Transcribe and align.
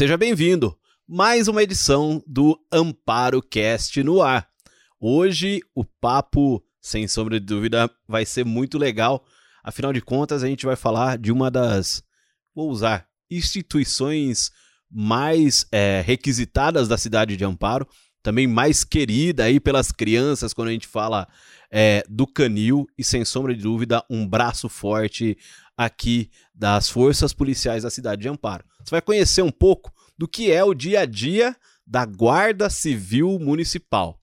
Seja 0.00 0.16
bem-vindo. 0.16 0.74
Mais 1.06 1.46
uma 1.46 1.62
edição 1.62 2.24
do 2.26 2.58
Amparo 2.72 3.42
Cast 3.42 4.02
no 4.02 4.22
ar. 4.22 4.48
Hoje 4.98 5.60
o 5.74 5.84
papo, 5.84 6.64
sem 6.80 7.06
sombra 7.06 7.38
de 7.38 7.44
dúvida, 7.44 7.90
vai 8.08 8.24
ser 8.24 8.46
muito 8.46 8.78
legal. 8.78 9.22
Afinal 9.62 9.92
de 9.92 10.00
contas, 10.00 10.42
a 10.42 10.46
gente 10.46 10.64
vai 10.64 10.74
falar 10.74 11.18
de 11.18 11.30
uma 11.30 11.50
das, 11.50 12.02
vou 12.54 12.70
usar, 12.70 13.06
instituições 13.30 14.50
mais 14.90 15.66
é, 15.70 16.02
requisitadas 16.02 16.88
da 16.88 16.96
cidade 16.96 17.36
de 17.36 17.44
Amparo, 17.44 17.86
também 18.22 18.46
mais 18.46 18.84
querida 18.84 19.44
aí 19.44 19.60
pelas 19.60 19.92
crianças 19.92 20.54
quando 20.54 20.68
a 20.68 20.72
gente 20.72 20.86
fala 20.86 21.28
é, 21.70 22.02
do 22.08 22.26
canil 22.26 22.86
e 22.96 23.04
sem 23.04 23.22
sombra 23.22 23.54
de 23.54 23.62
dúvida 23.62 24.02
um 24.08 24.26
braço 24.26 24.66
forte 24.66 25.36
aqui 25.80 26.30
das 26.54 26.90
forças 26.90 27.32
policiais 27.32 27.84
da 27.84 27.88
cidade 27.88 28.20
de 28.20 28.28
Amparo. 28.28 28.66
Você 28.84 28.90
vai 28.90 29.00
conhecer 29.00 29.40
um 29.40 29.50
pouco 29.50 29.90
do 30.18 30.28
que 30.28 30.52
é 30.52 30.62
o 30.62 30.74
dia 30.74 31.00
a 31.00 31.06
dia 31.06 31.56
da 31.86 32.04
Guarda 32.04 32.68
Civil 32.68 33.38
Municipal. 33.38 34.20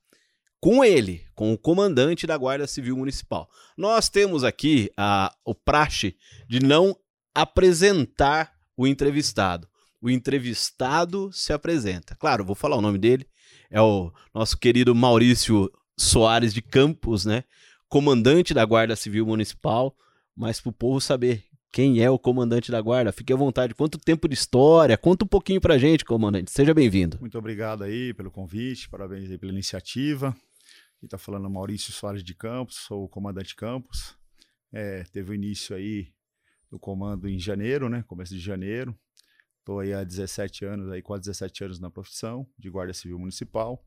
Com 0.59 0.85
ele, 0.85 1.25
com 1.34 1.51
o 1.51 1.57
comandante 1.57 2.27
da 2.27 2.38
Guarda 2.38 2.67
Civil 2.67 2.95
Municipal. 2.95 3.49
Nós 3.75 4.07
temos 4.07 4.43
aqui 4.43 4.91
a, 4.95 5.34
o 5.43 5.55
praxe 5.55 6.15
de 6.48 6.59
não 6.59 6.95
apresentar 7.34 8.53
o 8.76 8.85
entrevistado. 8.85 9.67
O 9.99 10.12
entrevistado 10.12 11.31
se 11.34 11.51
apresenta. 11.51 12.15
Claro, 12.15 12.45
vou 12.45 12.55
falar 12.55 12.76
o 12.76 12.81
nome 12.81 12.99
dele. 12.99 13.27
É 13.71 13.81
o 13.81 14.13
nosso 14.31 14.59
querido 14.59 14.93
Maurício 14.93 15.71
Soares 15.98 16.53
de 16.53 16.62
Campos, 16.62 17.26
né? 17.26 17.43
Comandante 17.89 18.53
da 18.53 18.63
Guarda 18.63 18.95
Civil 18.95 19.26
Municipal. 19.26 19.95
Mas 20.37 20.62
para 20.62 20.70
o 20.70 20.73
povo 20.73 21.01
saber 21.01 21.46
quem 21.71 22.01
é 22.01 22.10
o 22.10 22.18
comandante 22.18 22.71
da 22.71 22.82
guarda. 22.82 23.12
Fique 23.12 23.32
à 23.32 23.35
vontade. 23.35 23.76
Quanto 23.76 23.98
tempo 23.98 24.27
de 24.27 24.34
história? 24.34 24.98
Conta 24.98 25.26
um 25.26 25.27
pouquinho 25.27 25.62
pra 25.62 25.77
gente, 25.77 26.05
comandante. 26.05 26.51
Seja 26.51 26.73
bem-vindo. 26.73 27.18
Muito 27.20 27.37
obrigado 27.37 27.84
aí 27.84 28.13
pelo 28.13 28.32
convite, 28.32 28.90
parabéns 28.90 29.29
aí 29.29 29.37
pela 29.37 29.51
iniciativa. 29.51 30.29
Aqui 30.98 31.05
está 31.05 31.18
falando 31.18 31.49
Maurício 31.49 31.93
Soares 31.93 32.23
de 32.23 32.34
Campos, 32.34 32.77
sou 32.77 33.04
o 33.04 33.10
comandante 33.10 33.55
Campos. 33.55 34.18
É, 34.71 35.04
teve 35.12 35.32
o 35.32 35.35
início 35.35 35.76
aí 35.76 36.12
do 36.70 36.79
comando 36.79 37.27
em 37.29 37.40
janeiro, 37.40 37.88
né? 37.88 38.04
Começo 38.07 38.34
de 38.34 38.40
janeiro. 38.40 38.98
Estou 39.60 39.79
aí 39.79 39.93
há 39.93 40.04
17 40.04 40.65
anos, 40.65 40.90
aí 40.91 41.01
quase 41.01 41.23
17 41.23 41.65
anos 41.65 41.79
na 41.79 41.91
profissão 41.91 42.48
de 42.57 42.70
Guarda 42.70 42.93
Civil 42.93 43.20
Municipal. 43.20 43.85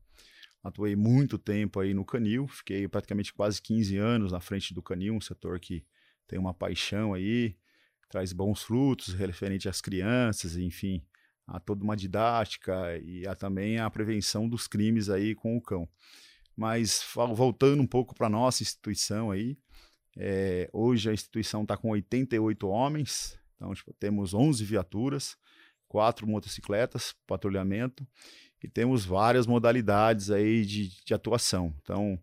Atuei 0.63 0.95
muito 0.95 1.39
tempo 1.39 1.79
aí 1.79 1.93
no 1.93 2.05
Canil, 2.05 2.47
fiquei 2.47 2.87
praticamente 2.87 3.33
quase 3.33 3.59
15 3.61 3.97
anos 3.97 4.31
na 4.31 4.39
frente 4.39 4.75
do 4.75 4.81
Canil, 4.83 5.15
um 5.15 5.21
setor 5.21 5.59
que 5.59 5.83
tem 6.27 6.37
uma 6.37 6.53
paixão 6.53 7.15
aí, 7.15 7.57
traz 8.11 8.33
bons 8.33 8.61
frutos 8.61 9.13
referente 9.13 9.69
às 9.69 9.79
crianças, 9.79 10.57
enfim, 10.57 11.01
a 11.47 11.59
toda 11.59 11.83
uma 11.83 11.95
didática 11.95 12.97
e 13.03 13.25
a, 13.25 13.33
também 13.33 13.79
a 13.79 13.89
prevenção 13.89 14.47
dos 14.47 14.67
crimes 14.67 15.09
aí 15.09 15.33
com 15.33 15.55
o 15.55 15.61
cão. 15.61 15.87
Mas 16.55 17.03
voltando 17.33 17.81
um 17.81 17.87
pouco 17.87 18.13
para 18.13 18.29
nossa 18.29 18.61
instituição 18.61 19.31
aí, 19.31 19.57
é, 20.17 20.69
hoje 20.73 21.09
a 21.09 21.13
instituição 21.13 21.63
está 21.63 21.77
com 21.77 21.89
88 21.89 22.67
homens, 22.67 23.39
então 23.55 23.73
tipo, 23.73 23.93
temos 23.93 24.33
11 24.33 24.63
viaturas, 24.65 25.37
quatro 25.87 26.27
motocicletas, 26.27 27.15
patrulhamento, 27.25 28.05
e 28.61 28.67
temos 28.67 29.05
várias 29.05 29.47
modalidades 29.47 30.29
aí 30.29 30.65
de, 30.65 30.89
de 31.03 31.13
atuação. 31.13 31.73
Então, 31.81 32.19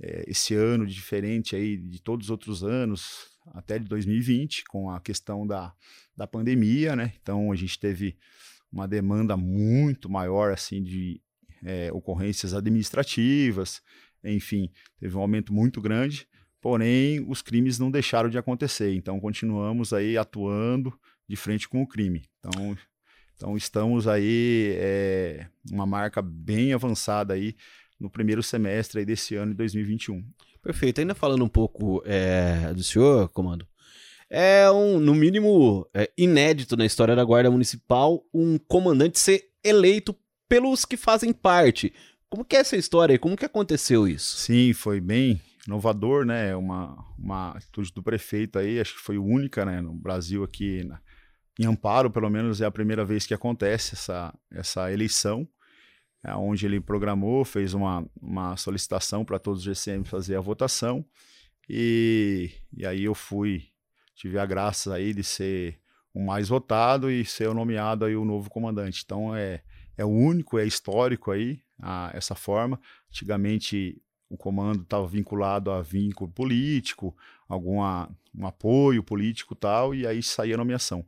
é, 0.00 0.24
esse 0.28 0.54
ano 0.54 0.86
diferente 0.86 1.54
aí 1.54 1.76
de 1.76 2.00
todos 2.00 2.26
os 2.26 2.30
outros 2.30 2.62
anos, 2.62 3.33
até 3.46 3.78
de 3.78 3.86
2020, 3.86 4.64
com 4.64 4.90
a 4.90 5.00
questão 5.00 5.46
da, 5.46 5.72
da 6.16 6.26
pandemia, 6.26 6.96
né? 6.96 7.12
Então 7.20 7.52
a 7.52 7.56
gente 7.56 7.78
teve 7.78 8.16
uma 8.72 8.88
demanda 8.88 9.36
muito 9.36 10.08
maior 10.08 10.52
assim 10.52 10.82
de 10.82 11.20
é, 11.64 11.92
ocorrências 11.92 12.54
administrativas, 12.54 13.82
enfim, 14.22 14.70
teve 14.98 15.16
um 15.16 15.20
aumento 15.20 15.52
muito 15.52 15.80
grande. 15.80 16.26
Porém, 16.60 17.22
os 17.28 17.42
crimes 17.42 17.78
não 17.78 17.90
deixaram 17.90 18.30
de 18.30 18.38
acontecer, 18.38 18.94
então 18.94 19.20
continuamos 19.20 19.92
aí 19.92 20.16
atuando 20.16 20.98
de 21.28 21.36
frente 21.36 21.68
com 21.68 21.82
o 21.82 21.86
crime. 21.86 22.24
Então, 22.38 22.76
então 23.36 23.56
estamos 23.56 24.08
aí 24.08 24.74
é, 24.78 25.46
uma 25.70 25.84
marca 25.84 26.22
bem 26.22 26.72
avançada 26.72 27.34
aí 27.34 27.54
no 28.00 28.08
primeiro 28.08 28.42
semestre 28.42 29.00
aí 29.00 29.04
desse 29.04 29.34
ano 29.34 29.52
de 29.52 29.58
2021. 29.58 30.24
Perfeito. 30.64 31.00
Ainda 31.00 31.14
falando 31.14 31.44
um 31.44 31.48
pouco 31.48 32.02
é, 32.06 32.72
do 32.72 32.82
senhor, 32.82 33.28
comando, 33.28 33.66
é 34.30 34.68
um, 34.70 34.98
no 34.98 35.14
mínimo, 35.14 35.86
é, 35.92 36.10
inédito 36.16 36.74
na 36.74 36.86
história 36.86 37.14
da 37.14 37.22
Guarda 37.22 37.50
Municipal 37.50 38.24
um 38.32 38.58
comandante 38.58 39.20
ser 39.20 39.44
eleito 39.62 40.16
pelos 40.48 40.86
que 40.86 40.96
fazem 40.96 41.32
parte. 41.34 41.92
Como 42.30 42.44
que 42.44 42.56
é 42.56 42.60
essa 42.60 42.76
história? 42.76 43.18
Como 43.18 43.36
que 43.36 43.44
aconteceu 43.44 44.08
isso? 44.08 44.38
Sim, 44.38 44.72
foi 44.72 45.00
bem 45.00 45.40
inovador, 45.66 46.24
né? 46.24 46.56
Uma, 46.56 46.96
uma 47.18 47.50
atitude 47.50 47.92
do 47.92 48.02
prefeito 48.02 48.58
aí, 48.58 48.80
acho 48.80 48.94
que 48.94 49.02
foi 49.02 49.18
única, 49.18 49.64
né? 49.64 49.82
No 49.82 49.94
Brasil 49.94 50.42
aqui, 50.42 50.82
na, 50.82 50.98
em 51.60 51.66
Amparo, 51.66 52.10
pelo 52.10 52.30
menos 52.30 52.62
é 52.62 52.64
a 52.64 52.70
primeira 52.70 53.04
vez 53.04 53.26
que 53.26 53.34
acontece 53.34 53.94
essa, 53.94 54.34
essa 54.50 54.90
eleição 54.90 55.46
é, 55.46 55.53
onde 56.32 56.64
ele 56.64 56.80
programou, 56.80 57.44
fez 57.44 57.74
uma, 57.74 58.06
uma 58.20 58.56
solicitação 58.56 59.24
para 59.24 59.38
todos 59.38 59.60
os 59.60 59.64
GCM 59.64 60.04
fazer 60.04 60.36
a 60.36 60.40
votação. 60.40 61.04
E, 61.68 62.50
e 62.76 62.86
aí 62.86 63.04
eu 63.04 63.14
fui, 63.14 63.64
tive 64.14 64.38
a 64.38 64.46
graça 64.46 64.94
aí 64.94 65.12
de 65.12 65.22
ser 65.22 65.78
o 66.14 66.24
mais 66.24 66.48
votado 66.48 67.10
e 67.10 67.24
ser 67.24 67.52
nomeado 67.52 68.04
aí 68.04 68.16
o 68.16 68.24
novo 68.24 68.48
comandante. 68.48 69.02
Então 69.04 69.34
é, 69.34 69.62
é 69.96 70.04
único, 70.04 70.58
é 70.58 70.64
histórico 70.64 71.30
aí 71.30 71.60
a, 71.80 72.10
essa 72.14 72.34
forma. 72.34 72.80
Antigamente 73.10 74.00
o 74.28 74.36
comando 74.36 74.82
estava 74.82 75.06
vinculado 75.06 75.70
a 75.70 75.82
vínculo 75.82 76.30
político, 76.30 77.16
algum 77.48 77.80
um 78.34 78.46
apoio 78.46 79.02
político 79.02 79.54
tal, 79.54 79.94
e 79.94 80.06
aí 80.06 80.22
saía 80.22 80.54
a 80.54 80.58
nomeação. 80.58 81.04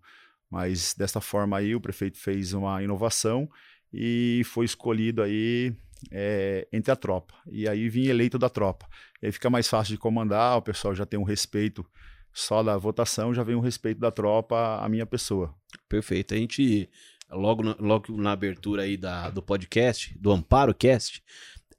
Mas 0.50 0.94
dessa 0.94 1.20
forma 1.20 1.56
aí 1.56 1.74
o 1.74 1.80
prefeito 1.80 2.18
fez 2.18 2.52
uma 2.52 2.82
inovação 2.82 3.48
e 3.92 4.42
foi 4.44 4.64
escolhido 4.64 5.22
aí 5.22 5.74
é, 6.10 6.66
entre 6.72 6.90
a 6.92 6.96
tropa. 6.96 7.34
E 7.46 7.68
aí 7.68 7.88
vim 7.88 8.06
eleito 8.06 8.38
da 8.38 8.48
tropa. 8.48 8.86
E 9.22 9.26
aí 9.26 9.32
fica 9.32 9.50
mais 9.50 9.68
fácil 9.68 9.94
de 9.94 9.98
comandar, 9.98 10.58
o 10.58 10.62
pessoal 10.62 10.94
já 10.94 11.06
tem 11.06 11.18
um 11.18 11.24
respeito 11.24 11.84
só 12.32 12.62
da 12.62 12.76
votação, 12.76 13.32
já 13.32 13.42
vem 13.42 13.56
um 13.56 13.60
respeito 13.60 13.98
da 13.98 14.10
tropa 14.10 14.78
à 14.82 14.88
minha 14.88 15.06
pessoa. 15.06 15.54
Perfeito. 15.88 16.34
A 16.34 16.36
gente, 16.36 16.88
logo 17.30 17.62
na, 17.62 17.76
logo 17.80 18.14
na 18.16 18.32
abertura 18.32 18.82
aí 18.82 18.96
da, 18.96 19.30
do 19.30 19.42
podcast, 19.42 20.16
do 20.18 20.30
Amparo 20.30 20.74
Cast, 20.74 21.22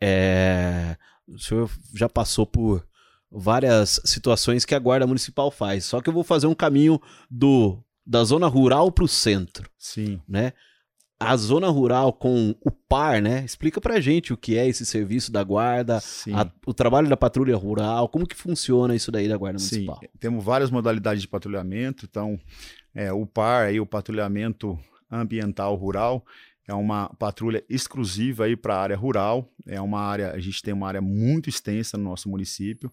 é, 0.01 0.97
o 1.28 1.38
senhor 1.38 1.69
já 1.94 2.09
passou 2.09 2.46
por 2.46 2.88
várias 3.31 4.00
situações 4.06 4.66
que 4.66 4.73
a 4.73 4.79
Guarda 4.79 5.06
Municipal 5.06 5.51
faz. 5.51 5.85
Só 5.85 6.01
que 6.01 6.09
eu 6.09 6.13
vou 6.13 6.23
fazer 6.23 6.47
um 6.47 6.56
caminho 6.56 7.00
do 7.29 7.84
da 8.09 8.23
zona 8.23 8.47
rural 8.47 8.90
para 8.90 9.03
o 9.03 9.07
centro. 9.07 9.69
Sim. 9.78 10.22
Né? 10.28 10.53
A 11.19 11.35
zona 11.35 11.67
rural 11.67 12.13
com 12.13 12.55
o 12.61 12.69
PAR, 12.69 13.22
né? 13.22 13.44
Explica 13.44 13.81
pra 13.81 14.00
gente 14.00 14.31
o 14.31 14.38
que 14.38 14.55
é 14.57 14.67
esse 14.67 14.85
serviço 14.85 15.31
da 15.31 15.44
guarda, 15.44 15.97
a, 15.97 16.51
o 16.66 16.73
trabalho 16.73 17.09
da 17.09 17.17
patrulha 17.17 17.55
rural, 17.55 18.07
como 18.07 18.28
que 18.28 18.35
funciona 18.35 18.95
isso 18.95 19.11
daí 19.11 19.28
da 19.28 19.35
guarda 19.35 19.57
municipal? 19.57 20.00
Sim, 20.00 20.07
temos 20.19 20.44
várias 20.44 20.69
modalidades 20.69 21.22
de 21.22 21.28
patrulhamento, 21.28 22.05
então 22.07 22.39
é, 22.94 23.11
o 23.11 23.25
PAR, 23.25 23.67
aí, 23.67 23.79
o 23.79 23.85
patrulhamento 23.85 24.78
ambiental 25.09 25.75
rural, 25.75 26.23
é 26.67 26.73
uma 26.73 27.09
patrulha 27.17 27.63
exclusiva 27.69 28.45
aí 28.45 28.55
para 28.55 28.75
a 28.75 28.81
área 28.81 28.97
rural, 28.97 29.49
é 29.66 29.81
uma 29.81 30.01
área, 30.01 30.31
a 30.31 30.39
gente 30.39 30.61
tem 30.61 30.73
uma 30.73 30.88
área 30.88 31.01
muito 31.01 31.49
extensa 31.49 31.97
no 31.97 32.03
nosso 32.03 32.29
município, 32.29 32.91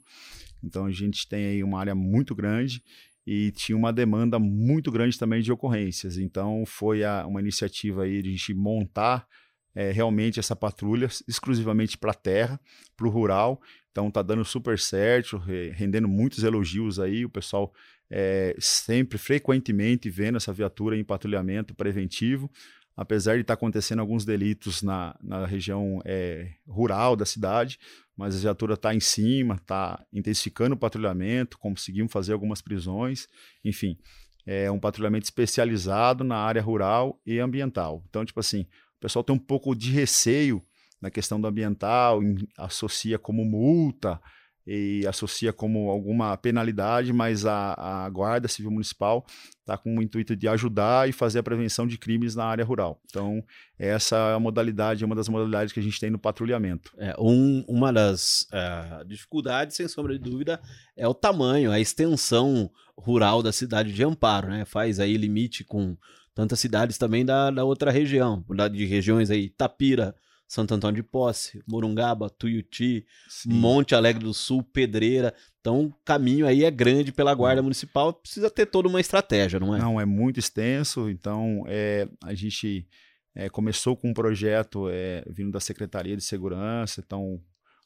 então 0.63 0.87
a 0.87 0.93
gente 0.93 1.29
tem 1.29 1.45
aí 1.45 1.65
uma 1.65 1.79
área 1.79 1.95
muito 1.95 2.35
grande 2.35 2.83
e 3.27 3.51
tinha 3.53 3.77
uma 3.77 3.93
demanda 3.93 4.39
muito 4.39 4.91
grande 4.91 5.19
também 5.19 5.43
de 5.43 5.53
ocorrências. 5.53 6.19
Então 6.19 6.65
foi 6.67 7.05
a, 7.05 7.27
uma 7.27 7.41
iniciativa 7.41 8.03
aí 8.03 8.23
de 8.23 8.29
a 8.29 8.33
gente 8.33 8.55
montar 8.55 9.27
é, 9.75 9.91
realmente 9.91 10.39
essa 10.39 10.55
patrulha 10.55 11.09
exclusivamente 11.27 11.99
para 11.99 12.13
a 12.13 12.15
terra, 12.15 12.61
para 12.97 13.07
o 13.07 13.11
rural. 13.11 13.61
Então 13.91 14.11
tá 14.11 14.23
dando 14.23 14.45
super 14.45 14.79
certo, 14.79 15.39
rendendo 15.73 16.09
muitos 16.09 16.43
elogios 16.43 16.99
aí, 16.99 17.25
o 17.25 17.31
pessoal 17.31 17.73
é, 18.11 18.55
sempre, 18.59 19.19
frequentemente 19.19 20.11
vendo 20.11 20.37
essa 20.37 20.53
viatura 20.53 20.97
em 20.97 21.05
patrulhamento 21.05 21.75
preventivo 21.75 22.51
apesar 22.97 23.35
de 23.35 23.41
estar 23.41 23.55
tá 23.55 23.59
acontecendo 23.59 23.99
alguns 24.01 24.25
delitos 24.25 24.83
na, 24.83 25.17
na 25.23 25.47
região 25.47 26.01
é, 26.05 26.53
rural 26.67 27.17
da 27.17 27.25
cidade, 27.25 27.79
mas 28.17 28.37
a 28.37 28.41
viatura 28.41 28.75
está 28.75 28.95
em 28.95 29.01
cima, 29.01 29.57
está 29.57 30.05
intensificando 30.13 30.75
o 30.75 30.79
patrulhamento, 30.79 31.59
conseguimos 31.59 32.13
fazer 32.13 32.33
algumas 32.33 32.63
prisões, 32.63 33.27
enfim, 33.65 33.99
é 34.47 34.71
um 34.71 34.79
patrulhamento 34.79 35.25
especializado 35.25 36.23
na 36.23 36.37
área 36.37 36.63
rural 36.63 37.21
e 37.27 37.39
ambiental. 37.39 38.05
Então, 38.09 38.25
tipo 38.25 38.41
assim, 38.41 38.63
o 38.97 39.01
pessoal 39.01 39.25
tem 39.25 39.35
um 39.35 39.39
pouco 39.39 39.75
de 39.75 39.91
receio 39.91 40.63
na 41.01 41.11
questão 41.11 41.41
do 41.41 41.47
ambiental, 41.47 42.21
associa 42.57 43.19
como 43.19 43.45
multa, 43.45 44.21
e 44.67 45.07
associa 45.07 45.53
como 45.53 45.91
alguma 45.91 46.37
penalidade, 46.37 47.13
mas 47.13 47.45
a, 47.45 48.05
a 48.05 48.09
Guarda 48.09 48.49
Civil 48.49 48.71
Municipal 48.71 49.27
está 49.61 49.77
com 49.77 49.99
o 49.99 50.03
intuito 50.03 50.35
de 50.35 50.49
ajudar 50.49 51.09
e 51.09 51.13
fazer 51.13 51.39
a 51.39 51.43
prevenção 51.43 51.87
de 51.87 51.99
crimes 51.99 52.35
na 52.35 52.45
área 52.45 52.65
rural. 52.65 53.01
Então, 53.07 53.43
essa 53.79 54.17
é 54.17 54.35
a 54.35 54.41
modalidade, 54.41 55.03
é 55.03 55.07
uma 55.07 55.15
das 55.15 55.29
modalidades 55.29 55.73
que 55.73 55.81
a 55.81 55.83
gente 55.83 56.01
tem 56.01 56.11
no 56.11 56.19
patrulhamento. 56.19 56.93
É, 56.99 57.15
um, 57.19 57.65
uma 57.69 57.93
das 57.93 58.47
uh, 58.53 59.05
dificuldades, 59.05 59.77
sem 59.77 59.89
sombra 59.89 60.19
de 60.19 60.19
dúvida, 60.19 60.61
é 60.97 61.07
o 61.07 61.15
tamanho, 61.15 61.71
a 61.71 61.81
extensão 61.81 62.71
rural 62.97 63.43
da 63.43 63.53
cidade 63.53 63.93
de 63.93 64.05
Amparo, 64.05 64.49
né? 64.49 64.65
Faz 64.65 65.01
aí 65.01 65.17
limite 65.17 65.65
com 65.65 65.97
tantas 66.35 66.59
cidades 66.59 66.99
também 66.99 67.25
da, 67.25 67.51
da 67.51 67.65
outra 67.65 67.91
região, 67.91 68.45
de 68.73 68.85
regiões 68.87 69.31
aí, 69.31 69.49
Tapira, 69.51 70.15
Santo 70.55 70.73
Antônio 70.73 71.03
de 71.03 71.09
Posse, 71.09 71.61
Morungaba, 71.67 72.31
Tuiuti, 72.31 73.05
Sim. 73.29 73.53
Monte 73.53 73.93
Alegre 73.93 74.23
do 74.23 74.33
Sul, 74.33 74.63
Pedreira. 74.63 75.35
Então, 75.61 75.87
o 75.87 75.95
caminho 76.05 76.47
aí 76.47 76.63
é 76.63 76.71
grande 76.71 77.11
pela 77.11 77.35
Guarda 77.35 77.61
Municipal, 77.61 78.13
precisa 78.13 78.49
ter 78.49 78.67
toda 78.67 78.89
uma 78.89 79.01
estratégia, 79.01 79.59
não 79.59 79.75
é? 79.75 79.79
Não, 79.81 80.01
é 80.01 80.05
muito 80.05 80.39
extenso. 80.39 81.11
Então, 81.11 81.65
é, 81.67 82.07
a 82.23 82.35
gente 82.35 82.87
é, 83.35 83.49
começou 83.49 83.97
com 83.97 84.11
um 84.11 84.15
projeto 84.15 84.89
é, 84.89 85.25
vindo 85.29 85.51
da 85.51 85.59
Secretaria 85.59 86.17
de 86.17 86.23
Segurança, 86.23 87.03
então 87.05 87.41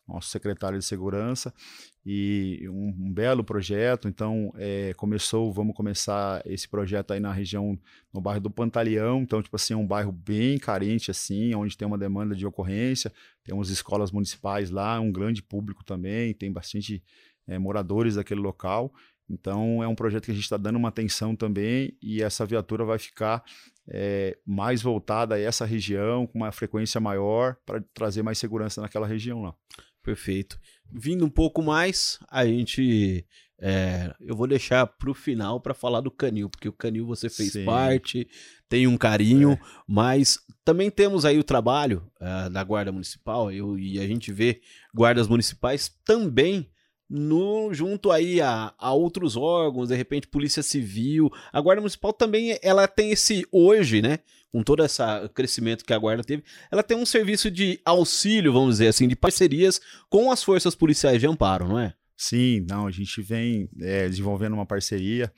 nosso 0.08 0.30
secretário 0.30 0.78
de 0.78 0.84
segurança, 0.84 1.52
e 2.04 2.66
um, 2.70 2.88
um 2.98 3.12
belo 3.12 3.44
projeto. 3.44 4.08
Então, 4.08 4.50
é, 4.56 4.94
começou, 4.94 5.52
vamos 5.52 5.76
começar 5.76 6.42
esse 6.46 6.66
projeto 6.66 7.12
aí 7.12 7.20
na 7.20 7.32
região, 7.32 7.78
no 8.12 8.20
bairro 8.20 8.40
do 8.40 8.50
Pantaleão. 8.50 9.20
Então, 9.20 9.42
tipo 9.42 9.54
assim, 9.56 9.74
é 9.74 9.76
um 9.76 9.86
bairro 9.86 10.10
bem 10.10 10.58
carente, 10.58 11.10
assim, 11.10 11.54
onde 11.54 11.76
tem 11.76 11.86
uma 11.86 11.98
demanda 11.98 12.34
de 12.34 12.46
ocorrência. 12.46 13.12
Temos 13.44 13.68
escolas 13.68 14.10
municipais 14.10 14.70
lá, 14.70 14.98
um 14.98 15.12
grande 15.12 15.42
público 15.42 15.84
também, 15.84 16.32
tem 16.32 16.50
bastante 16.50 17.04
é, 17.46 17.58
moradores 17.58 18.14
daquele 18.14 18.40
local. 18.40 18.92
Então, 19.30 19.82
é 19.82 19.86
um 19.86 19.94
projeto 19.94 20.24
que 20.24 20.30
a 20.30 20.34
gente 20.34 20.44
está 20.44 20.56
dando 20.56 20.76
uma 20.76 20.88
atenção 20.88 21.36
também 21.36 21.94
e 22.00 22.22
essa 22.22 22.46
viatura 22.46 22.84
vai 22.84 22.98
ficar 22.98 23.44
é, 23.86 24.38
mais 24.46 24.80
voltada 24.80 25.34
a 25.34 25.38
essa 25.38 25.66
região, 25.66 26.26
com 26.26 26.38
uma 26.38 26.50
frequência 26.52 26.98
maior, 26.98 27.56
para 27.66 27.82
trazer 27.92 28.22
mais 28.22 28.38
segurança 28.38 28.80
naquela 28.80 29.06
região 29.06 29.42
lá. 29.42 29.54
Perfeito. 30.02 30.58
Vindo 30.90 31.24
um 31.24 31.30
pouco 31.30 31.62
mais, 31.62 32.18
a 32.30 32.44
gente. 32.46 33.26
É, 33.60 34.14
eu 34.20 34.36
vou 34.36 34.46
deixar 34.46 34.86
para 34.86 35.10
o 35.10 35.14
final 35.14 35.60
para 35.60 35.74
falar 35.74 36.00
do 36.00 36.12
Canil, 36.12 36.48
porque 36.48 36.68
o 36.68 36.72
Canil 36.72 37.04
você 37.04 37.28
fez 37.28 37.52
Sim. 37.52 37.64
parte, 37.64 38.28
tem 38.68 38.86
um 38.86 38.96
carinho, 38.96 39.52
é. 39.52 39.58
mas 39.86 40.38
também 40.64 40.90
temos 40.90 41.24
aí 41.24 41.38
o 41.38 41.44
trabalho 41.44 42.08
uh, 42.20 42.48
da 42.48 42.62
Guarda 42.62 42.92
Municipal, 42.92 43.50
eu, 43.50 43.76
e 43.76 43.98
a 43.98 44.06
gente 44.06 44.32
vê 44.32 44.60
guardas 44.94 45.26
municipais 45.26 45.90
também 46.04 46.70
no 47.08 47.72
junto 47.72 48.10
aí 48.10 48.40
a, 48.40 48.74
a, 48.78 48.92
outros 48.92 49.36
órgãos, 49.36 49.88
de 49.88 49.96
repente 49.96 50.26
Polícia 50.26 50.62
Civil. 50.62 51.30
A 51.52 51.60
Guarda 51.60 51.80
Municipal 51.80 52.12
também 52.12 52.58
ela 52.62 52.86
tem 52.86 53.10
esse 53.10 53.46
hoje, 53.50 54.02
né? 54.02 54.18
Com 54.52 54.62
todo 54.62 54.84
esse 54.84 55.02
crescimento 55.34 55.84
que 55.84 55.92
a 55.92 55.98
Guarda 55.98 56.24
teve, 56.24 56.42
ela 56.70 56.82
tem 56.82 56.96
um 56.96 57.06
serviço 57.06 57.50
de 57.50 57.80
auxílio, 57.84 58.52
vamos 58.52 58.76
dizer 58.76 58.88
assim, 58.88 59.06
de 59.06 59.16
parcerias 59.16 59.80
com 60.08 60.30
as 60.30 60.42
forças 60.42 60.74
policiais 60.74 61.20
de 61.20 61.26
amparo, 61.26 61.68
não 61.68 61.78
é? 61.78 61.94
Sim, 62.16 62.64
não, 62.68 62.86
a 62.86 62.90
gente 62.90 63.22
vem 63.22 63.68
é, 63.80 64.08
desenvolvendo 64.08 64.54
uma 64.54 64.66
parceria 64.66 65.32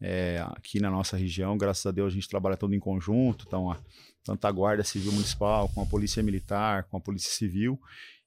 é, 0.00 0.44
aqui 0.50 0.80
na 0.80 0.90
nossa 0.90 1.16
região, 1.16 1.56
graças 1.56 1.86
a 1.86 1.90
Deus 1.90 2.12
a 2.12 2.14
gente 2.14 2.28
trabalha 2.28 2.56
todo 2.56 2.74
em 2.74 2.80
conjunto, 2.80 3.44
então 3.46 3.70
a, 3.70 3.78
tanto 4.22 4.44
a 4.44 4.52
Guarda 4.52 4.84
Civil 4.84 5.12
Municipal, 5.12 5.68
com 5.68 5.80
a 5.80 5.86
Polícia 5.86 6.22
Militar, 6.22 6.84
com 6.84 6.96
a 6.96 7.00
Polícia 7.00 7.32
Civil, 7.32 7.80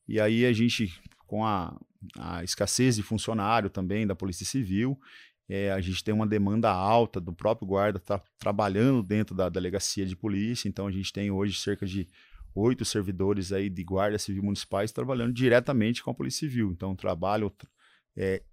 e 0.07 0.19
aí 0.19 0.45
a 0.45 0.53
gente 0.53 0.91
com 1.27 1.45
a, 1.45 1.77
a 2.17 2.43
escassez 2.43 2.95
de 2.95 3.03
funcionário 3.03 3.69
também 3.69 4.07
da 4.07 4.15
Polícia 4.15 4.45
Civil, 4.45 4.99
é, 5.49 5.71
a 5.71 5.81
gente 5.81 6.03
tem 6.03 6.13
uma 6.13 6.27
demanda 6.27 6.69
alta 6.69 7.19
do 7.19 7.33
próprio 7.33 7.67
guarda 7.67 7.99
tá 7.99 8.21
trabalhando 8.37 9.01
dentro 9.01 9.35
da 9.35 9.49
delegacia 9.49 10.05
de 10.05 10.15
polícia, 10.15 10.69
então 10.69 10.85
a 10.85 10.91
gente 10.91 11.11
tem 11.11 11.31
hoje 11.31 11.59
cerca 11.59 11.85
de 11.87 12.07
oito 12.53 12.85
servidores 12.85 13.51
aí 13.51 13.69
de 13.69 13.83
guarda 13.83 14.17
civil 14.17 14.43
municipais 14.43 14.91
trabalhando 14.91 15.33
diretamente 15.33 16.03
com 16.03 16.11
a 16.11 16.13
Polícia 16.13 16.47
Civil. 16.47 16.71
Então, 16.71 16.95
trabalho 16.95 17.51
é, 18.15 18.43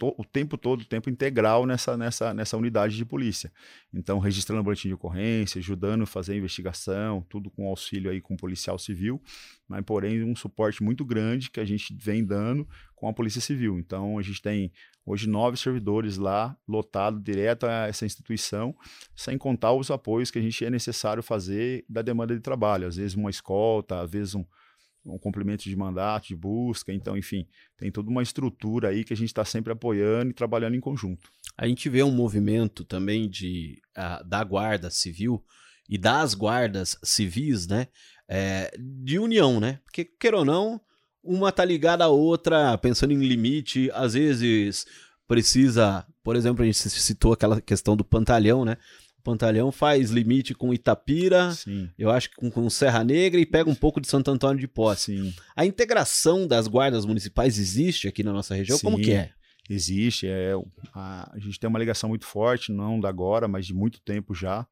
o 0.00 0.24
tempo 0.24 0.56
todo, 0.58 0.82
o 0.82 0.84
tempo 0.84 1.08
integral 1.08 1.66
nessa, 1.66 1.96
nessa, 1.96 2.34
nessa 2.34 2.56
unidade 2.56 2.96
de 2.96 3.04
polícia. 3.04 3.52
Então, 3.92 4.18
registrando 4.18 4.62
boletim 4.62 4.88
de 4.88 4.94
ocorrência, 4.94 5.58
ajudando 5.58 6.02
a 6.02 6.06
fazer 6.06 6.32
a 6.32 6.36
investigação, 6.36 7.24
tudo 7.28 7.50
com 7.50 7.66
auxílio 7.66 8.10
aí 8.10 8.20
com 8.20 8.36
policial 8.36 8.78
civil, 8.78 9.22
mas 9.68 9.82
porém 9.84 10.22
um 10.22 10.34
suporte 10.34 10.82
muito 10.82 11.04
grande 11.04 11.50
que 11.50 11.60
a 11.60 11.64
gente 11.64 11.96
vem 12.00 12.24
dando 12.24 12.68
com 12.94 13.08
a 13.08 13.12
Polícia 13.12 13.40
Civil. 13.40 13.78
Então, 13.78 14.18
a 14.18 14.22
gente 14.22 14.40
tem 14.40 14.72
hoje 15.04 15.28
nove 15.28 15.56
servidores 15.56 16.16
lá, 16.16 16.56
lotado 16.66 17.20
direto 17.20 17.66
a 17.66 17.86
essa 17.86 18.06
instituição, 18.06 18.74
sem 19.14 19.36
contar 19.36 19.72
os 19.72 19.90
apoios 19.90 20.30
que 20.30 20.38
a 20.38 20.42
gente 20.42 20.64
é 20.64 20.70
necessário 20.70 21.22
fazer 21.22 21.84
da 21.88 22.02
demanda 22.02 22.34
de 22.34 22.40
trabalho. 22.40 22.86
Às 22.86 22.96
vezes 22.96 23.14
uma 23.14 23.30
escolta, 23.30 24.00
às 24.00 24.10
vezes 24.10 24.34
um, 24.34 24.44
um 25.04 25.18
complemento 25.18 25.64
de 25.64 25.76
mandato, 25.76 26.28
de 26.28 26.36
busca, 26.36 26.92
então, 26.92 27.16
enfim, 27.16 27.46
tem 27.76 27.90
toda 27.90 28.10
uma 28.10 28.22
estrutura 28.22 28.88
aí 28.88 29.04
que 29.04 29.12
a 29.12 29.16
gente 29.16 29.28
está 29.28 29.44
sempre 29.44 29.72
apoiando 29.72 30.30
e 30.30 30.34
trabalhando 30.34 30.74
em 30.74 30.80
conjunto. 30.80 31.28
A 31.56 31.66
gente 31.66 31.88
vê 31.88 32.02
um 32.02 32.10
movimento 32.10 32.84
também 32.84 33.28
de, 33.28 33.80
uh, 33.96 34.24
da 34.26 34.42
Guarda 34.42 34.90
Civil 34.90 35.44
e 35.88 35.98
das 35.98 36.34
guardas 36.34 36.98
civis, 37.02 37.66
né? 37.66 37.88
É, 38.26 38.74
de 38.78 39.18
união, 39.18 39.60
né? 39.60 39.80
Porque, 39.84 40.04
queira 40.04 40.38
ou 40.38 40.44
não, 40.44 40.80
uma 41.22 41.52
tá 41.52 41.64
ligada 41.64 42.04
à 42.04 42.08
outra, 42.08 42.76
pensando 42.78 43.12
em 43.12 43.18
limite, 43.18 43.90
às 43.92 44.14
vezes 44.14 44.86
precisa, 45.26 46.06
por 46.22 46.36
exemplo, 46.36 46.62
a 46.62 46.66
gente 46.66 46.78
citou 46.78 47.32
aquela 47.32 47.60
questão 47.60 47.96
do 47.96 48.04
pantalhão, 48.04 48.64
né? 48.64 48.76
Pantalhão 49.24 49.72
faz 49.72 50.10
limite 50.10 50.54
com 50.54 50.72
Itapira, 50.74 51.50
Sim. 51.52 51.88
eu 51.98 52.10
acho 52.10 52.28
que 52.28 52.36
com, 52.36 52.50
com, 52.50 52.68
Serra 52.68 53.02
Negra 53.02 53.40
e 53.40 53.46
pega 53.46 53.70
um 53.70 53.74
pouco 53.74 53.98
de 53.98 54.06
Santo 54.06 54.30
Antônio 54.30 54.60
de 54.60 54.68
Posse. 54.68 55.16
Sim. 55.16 55.34
A 55.56 55.64
integração 55.64 56.46
das 56.46 56.68
guardas 56.68 57.06
municipais 57.06 57.58
existe 57.58 58.06
aqui 58.06 58.22
na 58.22 58.32
nossa 58.32 58.54
região? 58.54 58.76
Sim, 58.76 58.84
Como 58.84 59.00
que 59.00 59.12
é? 59.12 59.30
Existe. 59.68 60.26
É, 60.28 60.52
a, 60.92 61.32
a, 61.34 61.38
gente 61.38 61.58
tem 61.58 61.68
uma 61.68 61.78
ligação 61.78 62.10
muito 62.10 62.26
forte, 62.26 62.70
não 62.70 63.00
da 63.00 63.08
agora, 63.08 63.48
mas 63.48 63.66
de 63.66 63.72
muito 63.72 63.98
tempo 64.02 64.34
já. 64.34 64.66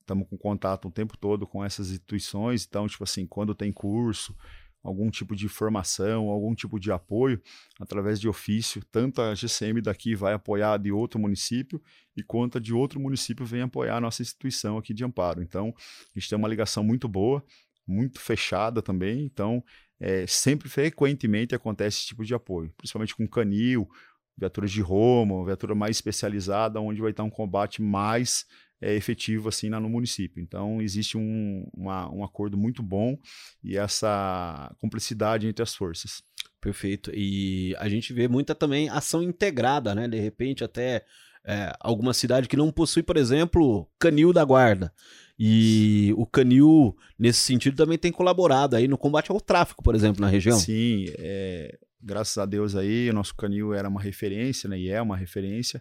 Estamos 0.00 0.26
é, 0.26 0.30
com 0.30 0.36
contato 0.36 0.86
o 0.86 0.90
tempo 0.92 1.16
todo 1.16 1.46
com 1.46 1.64
essas 1.64 1.88
instituições, 1.88 2.66
então, 2.68 2.86
tipo 2.86 3.02
assim, 3.02 3.26
quando 3.26 3.54
tem 3.54 3.72
curso, 3.72 4.36
algum 4.82 5.10
tipo 5.10 5.34
de 5.34 5.48
formação, 5.48 6.28
algum 6.28 6.54
tipo 6.54 6.78
de 6.78 6.90
apoio 6.90 7.40
através 7.80 8.20
de 8.20 8.28
ofício. 8.28 8.82
Tanto 8.90 9.20
a 9.20 9.34
GCM 9.34 9.80
daqui 9.80 10.14
vai 10.14 10.32
apoiar 10.32 10.78
de 10.78 10.92
outro 10.92 11.18
município 11.18 11.82
e 12.16 12.22
quanto 12.22 12.58
a 12.58 12.60
de 12.60 12.72
outro 12.72 13.00
município 13.00 13.44
vem 13.44 13.62
apoiar 13.62 13.96
a 13.96 14.00
nossa 14.00 14.22
instituição 14.22 14.78
aqui 14.78 14.94
de 14.94 15.04
amparo. 15.04 15.42
Então, 15.42 15.74
a 15.76 16.18
gente 16.18 16.28
tem 16.28 16.38
uma 16.38 16.48
ligação 16.48 16.82
muito 16.82 17.08
boa, 17.08 17.44
muito 17.86 18.20
fechada 18.20 18.80
também. 18.82 19.24
Então, 19.24 19.62
é, 20.00 20.26
sempre 20.26 20.68
frequentemente 20.68 21.54
acontece 21.54 21.98
esse 21.98 22.06
tipo 22.08 22.24
de 22.24 22.34
apoio, 22.34 22.72
principalmente 22.76 23.16
com 23.16 23.26
canil, 23.26 23.88
viaturas 24.36 24.70
de 24.70 24.80
Roma, 24.80 25.44
viatura 25.44 25.74
mais 25.74 25.96
especializada, 25.96 26.80
onde 26.80 27.00
vai 27.00 27.10
estar 27.10 27.24
um 27.24 27.30
combate 27.30 27.82
mais 27.82 28.46
é, 28.80 28.94
efetivo 28.94 29.48
assim 29.48 29.68
no 29.68 29.88
município. 29.88 30.42
Então 30.42 30.80
existe 30.80 31.16
um, 31.16 31.68
uma, 31.74 32.12
um 32.12 32.24
acordo 32.24 32.56
muito 32.56 32.82
bom 32.82 33.18
e 33.62 33.76
essa 33.76 34.74
cumplicidade 34.78 35.46
entre 35.46 35.62
as 35.62 35.74
forças. 35.74 36.22
Perfeito. 36.60 37.10
E 37.14 37.74
a 37.78 37.88
gente 37.88 38.12
vê 38.12 38.26
muita 38.26 38.54
também 38.54 38.88
ação 38.88 39.22
integrada, 39.22 39.94
né? 39.94 40.08
De 40.08 40.18
repente 40.18 40.64
até 40.64 41.04
é, 41.44 41.72
alguma 41.80 42.12
cidade 42.12 42.48
que 42.48 42.56
não 42.56 42.70
possui, 42.70 43.02
por 43.02 43.16
exemplo, 43.16 43.88
canil 43.98 44.32
da 44.32 44.44
guarda. 44.44 44.92
E 45.38 46.12
o 46.16 46.26
Canil, 46.26 46.96
nesse 47.16 47.38
sentido, 47.38 47.76
também 47.76 47.96
tem 47.96 48.10
colaborado 48.10 48.74
aí 48.74 48.88
no 48.88 48.98
combate 48.98 49.30
ao 49.30 49.40
tráfico, 49.40 49.84
por 49.84 49.94
exemplo, 49.94 50.20
na 50.20 50.26
região. 50.26 50.58
Sim, 50.58 51.06
é, 51.16 51.78
graças 52.02 52.36
a 52.38 52.44
Deus 52.44 52.74
aí, 52.74 53.08
o 53.08 53.12
nosso 53.12 53.36
Canil 53.36 53.72
era 53.72 53.88
uma 53.88 54.02
referência, 54.02 54.68
né, 54.68 54.76
e 54.76 54.90
é 54.90 55.00
uma 55.00 55.16
referência 55.16 55.80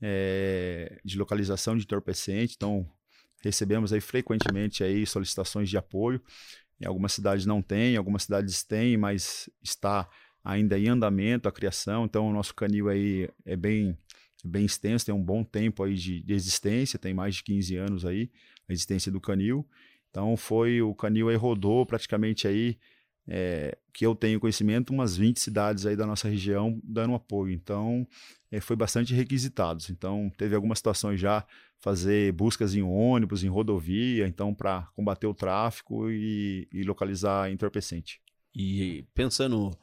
é, 0.00 1.00
de 1.04 1.18
localização 1.18 1.76
de 1.76 1.84
entorpecente, 1.84 2.54
então 2.56 2.88
recebemos 3.42 3.92
aí 3.92 4.00
frequentemente 4.00 4.82
aí 4.82 5.06
solicitações 5.06 5.68
de 5.68 5.76
apoio. 5.76 6.20
Em 6.80 6.86
algumas 6.86 7.12
cidades 7.12 7.46
não 7.46 7.60
tem, 7.60 7.94
em 7.94 7.96
algumas 7.96 8.24
cidades 8.24 8.62
tem, 8.62 8.96
mas 8.96 9.50
está 9.62 10.08
ainda 10.44 10.78
em 10.78 10.88
andamento 10.88 11.48
a 11.48 11.52
criação. 11.52 12.04
Então 12.04 12.28
o 12.28 12.32
nosso 12.32 12.54
canil 12.54 12.88
aí 12.88 13.28
é 13.44 13.56
bem 13.56 13.96
bem 14.44 14.64
extenso, 14.64 15.04
tem 15.04 15.14
um 15.14 15.22
bom 15.22 15.42
tempo 15.42 15.82
aí 15.82 15.94
de, 15.94 16.22
de 16.22 16.32
existência, 16.32 16.96
tem 16.96 17.12
mais 17.12 17.36
de 17.36 17.42
15 17.42 17.76
anos 17.76 18.04
aí 18.04 18.30
a 18.68 18.72
existência 18.72 19.10
do 19.10 19.20
canil. 19.20 19.68
Então 20.10 20.36
foi 20.36 20.80
o 20.80 20.94
canil 20.94 21.28
aí 21.28 21.36
rodou 21.36 21.84
praticamente 21.84 22.46
aí 22.46 22.78
é, 23.28 23.76
que 23.92 24.06
eu 24.06 24.14
tenho 24.14 24.40
conhecimento, 24.40 24.90
umas 24.90 25.16
20 25.16 25.38
cidades 25.38 25.84
aí 25.84 25.94
da 25.94 26.06
nossa 26.06 26.28
região 26.28 26.80
dando 26.82 27.14
apoio. 27.14 27.52
Então, 27.52 28.06
é, 28.50 28.60
foi 28.60 28.76
bastante 28.76 29.14
requisitados. 29.14 29.90
Então, 29.90 30.30
teve 30.36 30.54
algumas 30.54 30.78
situações 30.78 31.20
já 31.20 31.44
fazer 31.78 32.32
buscas 32.32 32.74
em 32.74 32.82
ônibus, 32.82 33.44
em 33.44 33.48
rodovia, 33.48 34.26
então 34.26 34.54
para 34.54 34.88
combater 34.94 35.26
o 35.26 35.34
tráfico 35.34 36.10
e, 36.10 36.66
e 36.72 36.82
localizar 36.82 37.50
entorpecente. 37.50 38.20
E 38.54 39.04
pensando 39.14 39.76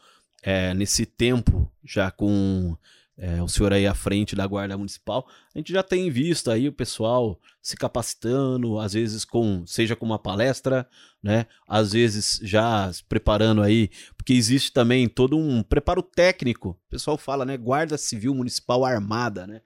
é, 0.43 0.74
nesse 0.74 1.05
tempo, 1.05 1.72
já 1.84 2.12
com 2.12 2.77
é, 3.17 3.41
o 3.41 3.48
senhor 3.48 3.72
aí 3.72 3.88
à 3.88 3.93
frente 3.93 4.36
da 4.36 4.45
Guarda 4.45 4.77
Municipal, 4.77 5.25
a 5.53 5.57
gente 5.57 5.72
já 5.72 5.81
tem 5.81 6.10
visto 6.10 6.51
aí 6.51 6.67
o 6.67 6.74
pessoal 6.74 7.39
se 7.62 7.77
capacitando, 7.77 8.77
às 8.77 8.93
vezes 8.93 9.24
com, 9.24 9.65
seja 9.65 9.95
com 9.95 10.05
uma 10.05 10.19
palestra, 10.19 10.88
né? 11.24 11.45
Às 11.67 11.93
vezes 11.93 12.39
já 12.43 12.91
se 12.91 13.03
preparando 13.03 13.62
aí, 13.62 13.89
porque 14.17 14.34
existe 14.34 14.72
também 14.72 15.07
todo 15.07 15.38
um 15.38 15.63
preparo 15.63 16.03
técnico. 16.03 16.69
O 16.69 16.89
pessoal 16.89 17.17
fala, 17.17 17.45
né? 17.45 17.55
Guarda 17.57 17.98
Civil 17.98 18.36
Municipal 18.36 18.84
Armada, 18.84 19.48
né? 19.48 19.62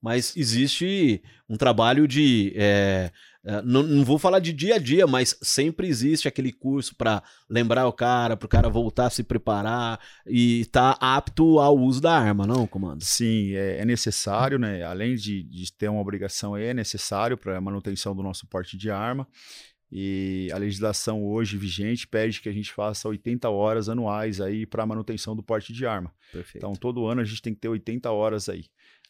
Mas 0.00 0.36
existe 0.36 1.22
um 1.48 1.56
trabalho 1.56 2.08
de 2.08 2.52
é, 2.56 3.12
é, 3.44 3.60
não, 3.62 3.82
não, 3.82 4.04
vou 4.04 4.18
falar 4.18 4.38
de 4.38 4.52
dia 4.52 4.76
a 4.76 4.78
dia, 4.78 5.04
mas 5.04 5.36
sempre 5.42 5.88
existe 5.88 6.28
aquele 6.28 6.52
curso 6.52 6.94
para 6.94 7.22
lembrar 7.50 7.88
o 7.88 7.92
cara, 7.92 8.36
para 8.36 8.46
o 8.46 8.48
cara 8.48 8.68
voltar 8.68 9.06
a 9.06 9.10
se 9.10 9.24
preparar 9.24 9.98
e 10.24 10.60
estar 10.60 10.94
tá 10.94 11.16
apto 11.16 11.58
ao 11.58 11.76
uso 11.76 12.00
da 12.00 12.16
arma, 12.16 12.46
não, 12.46 12.68
comando? 12.68 13.02
Sim, 13.02 13.52
é, 13.54 13.78
é 13.78 13.84
necessário, 13.84 14.60
né? 14.60 14.84
Além 14.84 15.16
de, 15.16 15.42
de, 15.42 15.72
ter 15.72 15.88
uma 15.88 16.00
obrigação, 16.00 16.56
é 16.56 16.72
necessário 16.72 17.36
para 17.36 17.56
a 17.56 17.60
manutenção 17.60 18.14
do 18.14 18.22
nosso 18.22 18.46
porte 18.46 18.76
de 18.76 18.90
arma. 18.90 19.26
E 19.90 20.48
a 20.52 20.56
legislação 20.56 21.22
hoje 21.22 21.58
vigente 21.58 22.06
pede 22.06 22.40
que 22.40 22.48
a 22.48 22.52
gente 22.52 22.72
faça 22.72 23.08
80 23.08 23.50
horas 23.50 23.88
anuais 23.90 24.40
aí 24.40 24.64
para 24.64 24.86
manutenção 24.86 25.36
do 25.36 25.42
porte 25.42 25.72
de 25.72 25.84
arma. 25.84 26.14
Perfeito. 26.32 26.58
Então, 26.58 26.72
todo 26.74 27.06
ano 27.06 27.20
a 27.20 27.24
gente 27.24 27.42
tem 27.42 27.52
que 27.52 27.60
ter 27.60 27.68
80 27.68 28.10
horas 28.10 28.48
aí. 28.48 28.66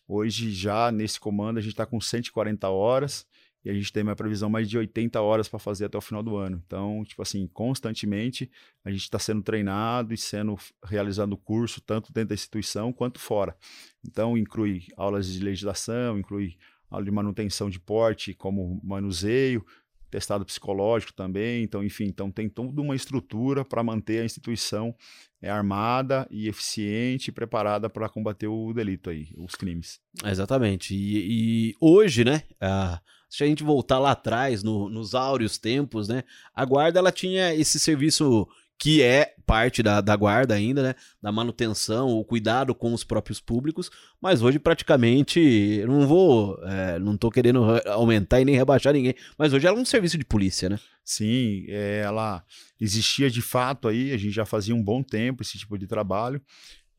Hoje, 0.08 0.50
já 0.50 0.90
nesse 0.90 1.20
comando, 1.20 1.58
a 1.58 1.60
gente 1.60 1.72
está 1.72 1.86
com 1.86 2.00
140 2.00 2.68
horas 2.68 3.24
e 3.64 3.70
a 3.70 3.74
gente 3.74 3.92
tem 3.92 4.02
uma 4.02 4.16
previsão 4.16 4.50
mais 4.50 4.68
de 4.68 4.76
80 4.76 5.20
horas 5.20 5.48
para 5.48 5.58
fazer 5.58 5.84
até 5.84 5.96
o 5.96 6.00
final 6.00 6.22
do 6.22 6.36
ano. 6.36 6.60
Então, 6.66 7.04
tipo 7.04 7.22
assim, 7.22 7.46
constantemente 7.52 8.50
a 8.84 8.90
gente 8.90 9.02
está 9.02 9.18
sendo 9.18 9.42
treinado 9.42 10.12
e 10.12 10.16
sendo 10.18 10.56
realizando 10.84 11.36
curso 11.36 11.80
tanto 11.80 12.12
dentro 12.12 12.30
da 12.30 12.34
instituição 12.34 12.92
quanto 12.92 13.20
fora. 13.20 13.56
Então, 14.04 14.36
inclui 14.36 14.86
aulas 14.96 15.32
de 15.32 15.38
legislação, 15.38 16.18
inclui 16.18 16.56
aula 16.90 17.04
de 17.04 17.10
manutenção 17.10 17.70
de 17.70 17.78
porte, 17.78 18.34
como 18.34 18.80
manuseio, 18.82 19.64
testado 20.10 20.44
psicológico 20.44 21.12
também. 21.12 21.62
Então, 21.62 21.84
enfim, 21.84 22.04
então 22.04 22.32
tem 22.32 22.48
toda 22.48 22.80
uma 22.80 22.96
estrutura 22.96 23.64
para 23.64 23.82
manter 23.84 24.22
a 24.22 24.24
instituição 24.24 24.92
é, 25.40 25.48
armada 25.48 26.26
e 26.32 26.48
eficiente 26.48 27.28
e 27.28 27.32
preparada 27.32 27.88
para 27.88 28.08
combater 28.08 28.48
o 28.48 28.72
delito 28.72 29.08
aí, 29.08 29.28
os 29.36 29.54
crimes. 29.54 30.00
Exatamente. 30.24 30.94
E, 30.96 31.70
e 31.70 31.74
hoje, 31.80 32.24
né? 32.24 32.42
Uh 32.60 33.21
se 33.32 33.42
a 33.42 33.46
gente 33.46 33.64
voltar 33.64 33.98
lá 33.98 34.10
atrás, 34.10 34.62
no, 34.62 34.90
nos 34.90 35.14
áureos 35.14 35.56
tempos, 35.56 36.06
né? 36.06 36.22
A 36.54 36.66
guarda 36.66 36.98
ela 36.98 37.10
tinha 37.10 37.54
esse 37.54 37.80
serviço 37.80 38.46
que 38.78 39.00
é 39.00 39.34
parte 39.46 39.82
da, 39.82 40.02
da 40.02 40.14
guarda 40.14 40.54
ainda, 40.54 40.82
né? 40.82 40.94
Da 41.20 41.32
manutenção, 41.32 42.10
o 42.10 42.22
cuidado 42.26 42.74
com 42.74 42.92
os 42.92 43.04
próprios 43.04 43.40
públicos, 43.40 43.90
mas 44.20 44.42
hoje 44.42 44.58
praticamente, 44.58 45.82
não 45.86 46.06
vou, 46.06 46.58
é, 46.62 46.98
não 46.98 47.16
tô 47.16 47.30
querendo 47.30 47.64
aumentar 47.86 48.38
e 48.38 48.44
nem 48.44 48.54
rebaixar 48.54 48.92
ninguém, 48.92 49.14
mas 49.38 49.54
hoje 49.54 49.66
ela 49.66 49.78
é 49.78 49.80
um 49.80 49.86
serviço 49.86 50.18
de 50.18 50.26
polícia, 50.26 50.68
né? 50.68 50.78
Sim, 51.02 51.64
é, 51.68 52.02
ela 52.04 52.44
existia 52.78 53.30
de 53.30 53.40
fato 53.40 53.88
aí, 53.88 54.12
a 54.12 54.18
gente 54.18 54.32
já 54.34 54.44
fazia 54.44 54.74
um 54.74 54.82
bom 54.82 55.02
tempo 55.02 55.42
esse 55.42 55.56
tipo 55.56 55.78
de 55.78 55.86
trabalho, 55.86 56.38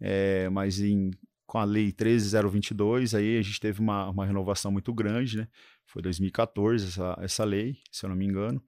é, 0.01 0.49
mas 0.49 0.79
em, 0.79 1.11
com 1.45 1.59
a 1.59 1.63
lei 1.63 1.91
13022 1.91 3.13
aí 3.13 3.37
a 3.37 3.41
gente 3.43 3.59
teve 3.59 3.79
uma, 3.79 4.09
uma 4.09 4.25
renovação 4.25 4.71
muito 4.71 4.91
grande, 4.91 5.37
né? 5.37 5.47
Foi 5.93 6.01
2014 6.01 6.87
essa, 6.87 7.15
essa 7.21 7.43
lei, 7.43 7.77
se 7.91 8.03
eu 8.03 8.09
não 8.09 8.15
me 8.15 8.25
engano, 8.25 8.59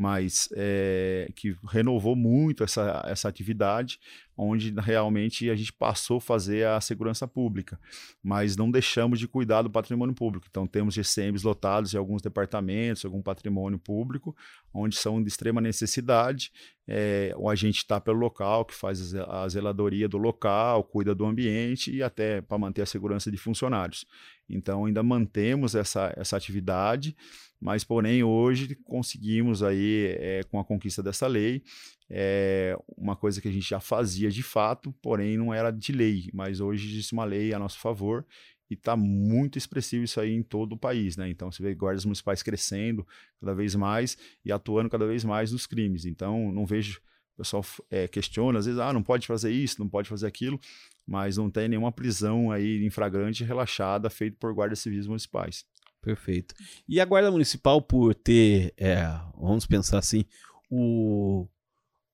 mas 0.00 0.48
é, 0.52 1.30
que 1.36 1.54
renovou 1.68 2.16
muito 2.16 2.64
essa, 2.64 3.04
essa 3.06 3.28
atividade, 3.28 4.00
onde 4.34 4.72
realmente 4.80 5.50
a 5.50 5.54
gente 5.54 5.74
passou 5.74 6.16
a 6.16 6.20
fazer 6.22 6.66
a 6.66 6.80
segurança 6.80 7.28
pública, 7.28 7.78
mas 8.22 8.56
não 8.56 8.70
deixamos 8.70 9.18
de 9.18 9.28
cuidar 9.28 9.60
do 9.60 9.68
patrimônio 9.68 10.14
público. 10.14 10.46
Então, 10.48 10.66
temos 10.66 10.94
GCMs 10.94 11.44
lotados 11.44 11.92
em 11.92 11.98
alguns 11.98 12.22
departamentos, 12.22 13.04
algum 13.04 13.20
patrimônio 13.20 13.78
público, 13.78 14.34
onde 14.72 14.96
são 14.96 15.22
de 15.22 15.28
extrema 15.28 15.60
necessidade. 15.60 16.50
É, 16.88 17.34
o 17.36 17.50
agente 17.50 17.80
está 17.80 18.00
pelo 18.00 18.18
local, 18.18 18.64
que 18.64 18.74
faz 18.74 19.14
a 19.14 19.46
zeladoria 19.50 20.08
do 20.08 20.16
local, 20.16 20.82
cuida 20.82 21.14
do 21.14 21.26
ambiente 21.26 21.94
e 21.94 22.02
até 22.02 22.40
para 22.40 22.56
manter 22.56 22.80
a 22.80 22.86
segurança 22.86 23.30
de 23.30 23.36
funcionários. 23.36 24.06
Então, 24.48 24.86
ainda 24.86 25.02
mantemos 25.02 25.74
essa, 25.74 26.10
essa 26.16 26.38
atividade 26.38 27.14
mas 27.60 27.84
porém 27.84 28.22
hoje 28.22 28.74
conseguimos 28.84 29.62
aí 29.62 30.16
é, 30.18 30.42
com 30.44 30.58
a 30.58 30.64
conquista 30.64 31.02
dessa 31.02 31.26
lei 31.26 31.62
é, 32.12 32.76
uma 32.96 33.14
coisa 33.14 33.40
que 33.40 33.46
a 33.46 33.52
gente 33.52 33.68
já 33.68 33.78
fazia 33.78 34.30
de 34.30 34.42
fato, 34.42 34.92
porém 35.00 35.36
não 35.36 35.54
era 35.54 35.70
de 35.70 35.92
lei, 35.92 36.28
mas 36.34 36.60
hoje 36.60 36.90
existe 36.90 37.12
uma 37.12 37.24
lei 37.24 37.54
a 37.54 37.58
nosso 37.58 37.78
favor 37.78 38.26
e 38.68 38.74
está 38.74 38.96
muito 38.96 39.56
expressivo 39.56 40.02
isso 40.02 40.20
aí 40.20 40.32
em 40.32 40.42
todo 40.42 40.72
o 40.72 40.78
país, 40.78 41.16
né? 41.16 41.30
Então 41.30 41.50
você 41.50 41.62
vê 41.62 41.72
guardas 41.72 42.04
municipais 42.04 42.42
crescendo 42.42 43.06
cada 43.38 43.54
vez 43.54 43.76
mais 43.76 44.18
e 44.44 44.50
atuando 44.50 44.90
cada 44.90 45.06
vez 45.06 45.24
mais 45.24 45.52
nos 45.52 45.66
crimes. 45.66 46.04
Então 46.04 46.50
não 46.50 46.66
vejo 46.66 47.00
o 47.34 47.38
pessoal 47.38 47.64
é, 47.88 48.08
questiona 48.08 48.58
às 48.58 48.66
vezes, 48.66 48.80
ah, 48.80 48.92
não 48.92 49.02
pode 49.02 49.26
fazer 49.26 49.52
isso, 49.52 49.76
não 49.78 49.88
pode 49.88 50.08
fazer 50.08 50.26
aquilo, 50.26 50.60
mas 51.06 51.36
não 51.36 51.48
tem 51.48 51.68
nenhuma 51.68 51.92
prisão 51.92 52.50
aí 52.50 52.84
em 52.84 52.90
flagrante 52.90 53.44
relaxada 53.44 54.10
feita 54.10 54.36
por 54.38 54.52
guardas 54.52 54.80
civis 54.80 55.06
municipais. 55.06 55.64
Perfeito. 56.02 56.54
E 56.88 57.00
a 57.00 57.04
Guarda 57.04 57.30
Municipal, 57.30 57.82
por 57.82 58.14
ter, 58.14 58.72
é, 58.76 59.02
vamos 59.38 59.66
pensar 59.66 59.98
assim, 59.98 60.24
o, 60.70 61.46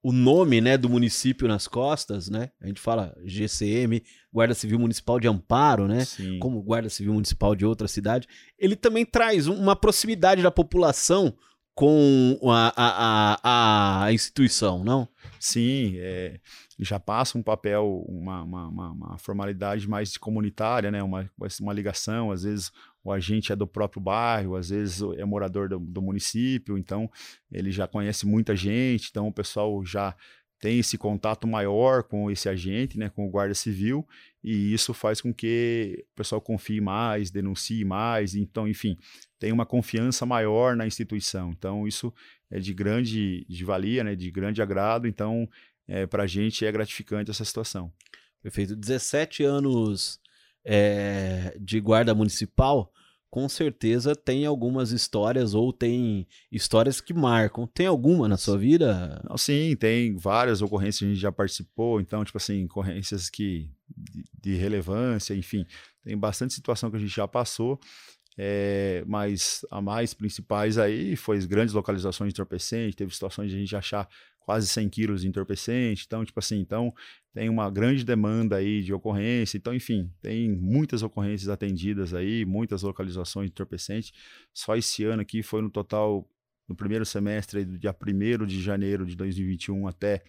o 0.03 0.13
nome 0.13 0.61
né, 0.61 0.77
do 0.77 0.89
município 0.89 1.47
nas 1.47 1.69
costas, 1.69 2.29
né? 2.29 2.51
A 2.61 2.67
gente 2.67 2.81
fala 2.81 3.17
GCM, 3.25 4.03
Guarda 4.33 4.55
Civil 4.55 4.79
Municipal 4.79 5.21
de 5.21 5.29
Amparo, 5.29 5.87
né? 5.87 6.05
Sim. 6.05 6.39
Como 6.39 6.63
Guarda 6.63 6.89
Civil 6.89 7.13
Municipal 7.13 7.55
de 7.55 7.65
outra 7.65 7.87
cidade. 7.87 8.29
Ele 8.59 8.75
também 8.75 9.05
traz 9.05 9.47
uma 9.47 9.77
proximidade 9.77 10.43
da 10.43 10.51
população 10.51 11.37
com 11.77 12.39
a, 12.45 12.73
a, 12.75 13.39
a, 13.43 14.05
a 14.05 14.13
instituição, 14.13 14.83
não? 14.83 15.07
Sim, 15.39 15.95
é, 15.99 16.41
já 16.79 16.99
passa 16.99 17.37
um 17.37 17.43
papel, 17.43 18.03
uma, 18.09 18.43
uma, 18.43 18.69
uma, 18.69 18.91
uma 18.93 19.19
formalidade 19.19 19.87
mais 19.87 20.17
comunitária, 20.17 20.91
né? 20.91 21.03
uma, 21.03 21.31
uma 21.61 21.73
ligação, 21.75 22.31
às 22.31 22.45
vezes 22.45 22.73
o 23.07 23.13
agente 23.13 23.53
é 23.53 23.57
do 23.57 23.69
próprio 23.69 24.03
bairro, 24.03 24.57
às 24.57 24.71
vezes 24.71 25.01
é 25.17 25.25
morador 25.25 25.69
do, 25.69 25.79
do 25.79 26.03
município, 26.03 26.77
então 26.77 27.09
ele 27.53 27.71
já 27.71 27.87
conhece 27.87 28.27
muita 28.27 28.57
gente, 28.57 29.11
então 29.11 29.29
o 29.29 29.33
pessoal 29.33 29.85
já 29.85 30.13
tem 30.59 30.81
esse 30.81 30.99
contato 30.99 31.47
maior 31.47 32.03
com 32.03 32.29
esse 32.33 32.49
agente, 32.49 32.99
né, 32.99 33.09
com 33.09 33.25
o 33.25 33.31
guarda 33.31 33.55
civil, 33.55 34.05
e 34.43 34.73
isso 34.75 34.93
faz 34.93 35.21
com 35.21 35.33
que 35.33 36.05
o 36.15 36.17
pessoal 36.17 36.41
confie 36.41 36.81
mais, 36.81 37.31
denuncie 37.31 37.85
mais, 37.85 38.35
então, 38.35 38.67
enfim, 38.67 38.99
tem 39.39 39.53
uma 39.53 39.65
confiança 39.65 40.27
maior 40.27 40.75
na 40.75 40.85
instituição. 40.85 41.53
Então, 41.57 41.87
isso 41.87 42.13
é 42.51 42.59
de 42.59 42.75
grande 42.75 43.47
de 43.49 43.65
valia, 43.65 44.03
né, 44.03 44.17
de 44.17 44.33
grande 44.33 44.61
agrado, 44.61 45.07
então, 45.07 45.49
é, 45.87 46.07
para 46.07 46.25
a 46.25 46.27
gente 46.27 46.67
é 46.67 46.73
gratificante 46.73 47.31
essa 47.31 47.45
situação. 47.45 47.93
Perfeito. 48.43 48.75
17 48.75 49.45
anos 49.45 50.19
é, 50.69 51.57
de 51.61 51.81
guarda 51.81 52.13
municipal, 52.13 52.93
com 53.31 53.49
certeza 53.49 54.17
tem 54.17 54.45
algumas 54.47 54.91
histórias 54.91 55.55
ou 55.55 55.73
tem 55.73 56.27
histórias 56.51 57.01
que 57.01 57.15
marcam. 57.15 57.67
Tem 57.67 57.87
alguma 57.87 58.27
na 58.27 58.37
sua 58.37 58.59
vida? 58.59 59.23
sim, 59.37 59.77
tem 59.77 60.17
várias 60.17 60.63
ocorrências 60.63 60.99
que 60.99 61.05
a 61.05 61.09
gente 61.09 61.21
já 61.21 61.31
participou, 61.31 62.01
então, 62.01 62.25
tipo 62.25 62.39
assim, 62.39 62.65
ocorrências 62.65 63.31
que 63.31 63.71
de, 63.97 64.25
de 64.43 64.55
relevância, 64.57 65.35
enfim, 65.35 65.65
tem 66.03 66.17
bastante 66.17 66.55
situação 66.55 66.91
que 66.91 66.97
a 66.97 67.01
gente 67.01 67.15
já 67.15 67.29
passou. 67.29 67.79
É, 68.39 69.03
mas 69.07 69.65
a 69.71 69.81
mais 69.81 70.13
principais 70.13 70.77
aí 70.77 71.17
foi 71.17 71.39
as 71.39 71.47
grandes 71.47 71.75
localizações 71.75 72.33
de 72.33 72.35
entorpecente, 72.35 72.97
teve 72.97 73.13
situações 73.13 73.51
de 73.51 73.57
a 73.57 73.59
gente 73.59 73.75
achar 73.75 74.07
quase 74.41 74.69
100 74.69 74.89
quilos 74.91 75.23
de 75.23 75.29
entorpecente, 75.29 76.05
então, 76.07 76.25
tipo 76.25 76.39
assim, 76.39 76.59
então 76.59 76.95
tem 77.37 77.51
uma 77.51 77.69
grande 77.69 78.03
demanda 78.03 78.57
aí 78.57 78.83
de 78.83 78.95
ocorrência, 78.95 79.59
então, 79.59 79.75
enfim, 79.75 80.11
tem 80.23 80.49
muitas 80.49 81.03
ocorrências 81.03 81.51
atendidas 81.51 82.15
aí, 82.15 82.47
muitas 82.47 82.81
localizações 82.81 83.49
de 83.49 83.53
entorpecente, 83.53 84.11
só 84.55 84.75
esse 84.75 85.05
ano 85.05 85.21
aqui 85.21 85.43
foi 85.43 85.61
no 85.61 85.69
total, 85.69 86.27
no 86.67 86.75
primeiro 86.75 87.05
semestre, 87.05 87.67
do 87.67 87.79
dia 87.79 87.95
1 87.95 88.47
de 88.47 88.63
janeiro 88.63 89.05
de 89.05 89.15
2021 89.15 89.87
até 89.87 90.25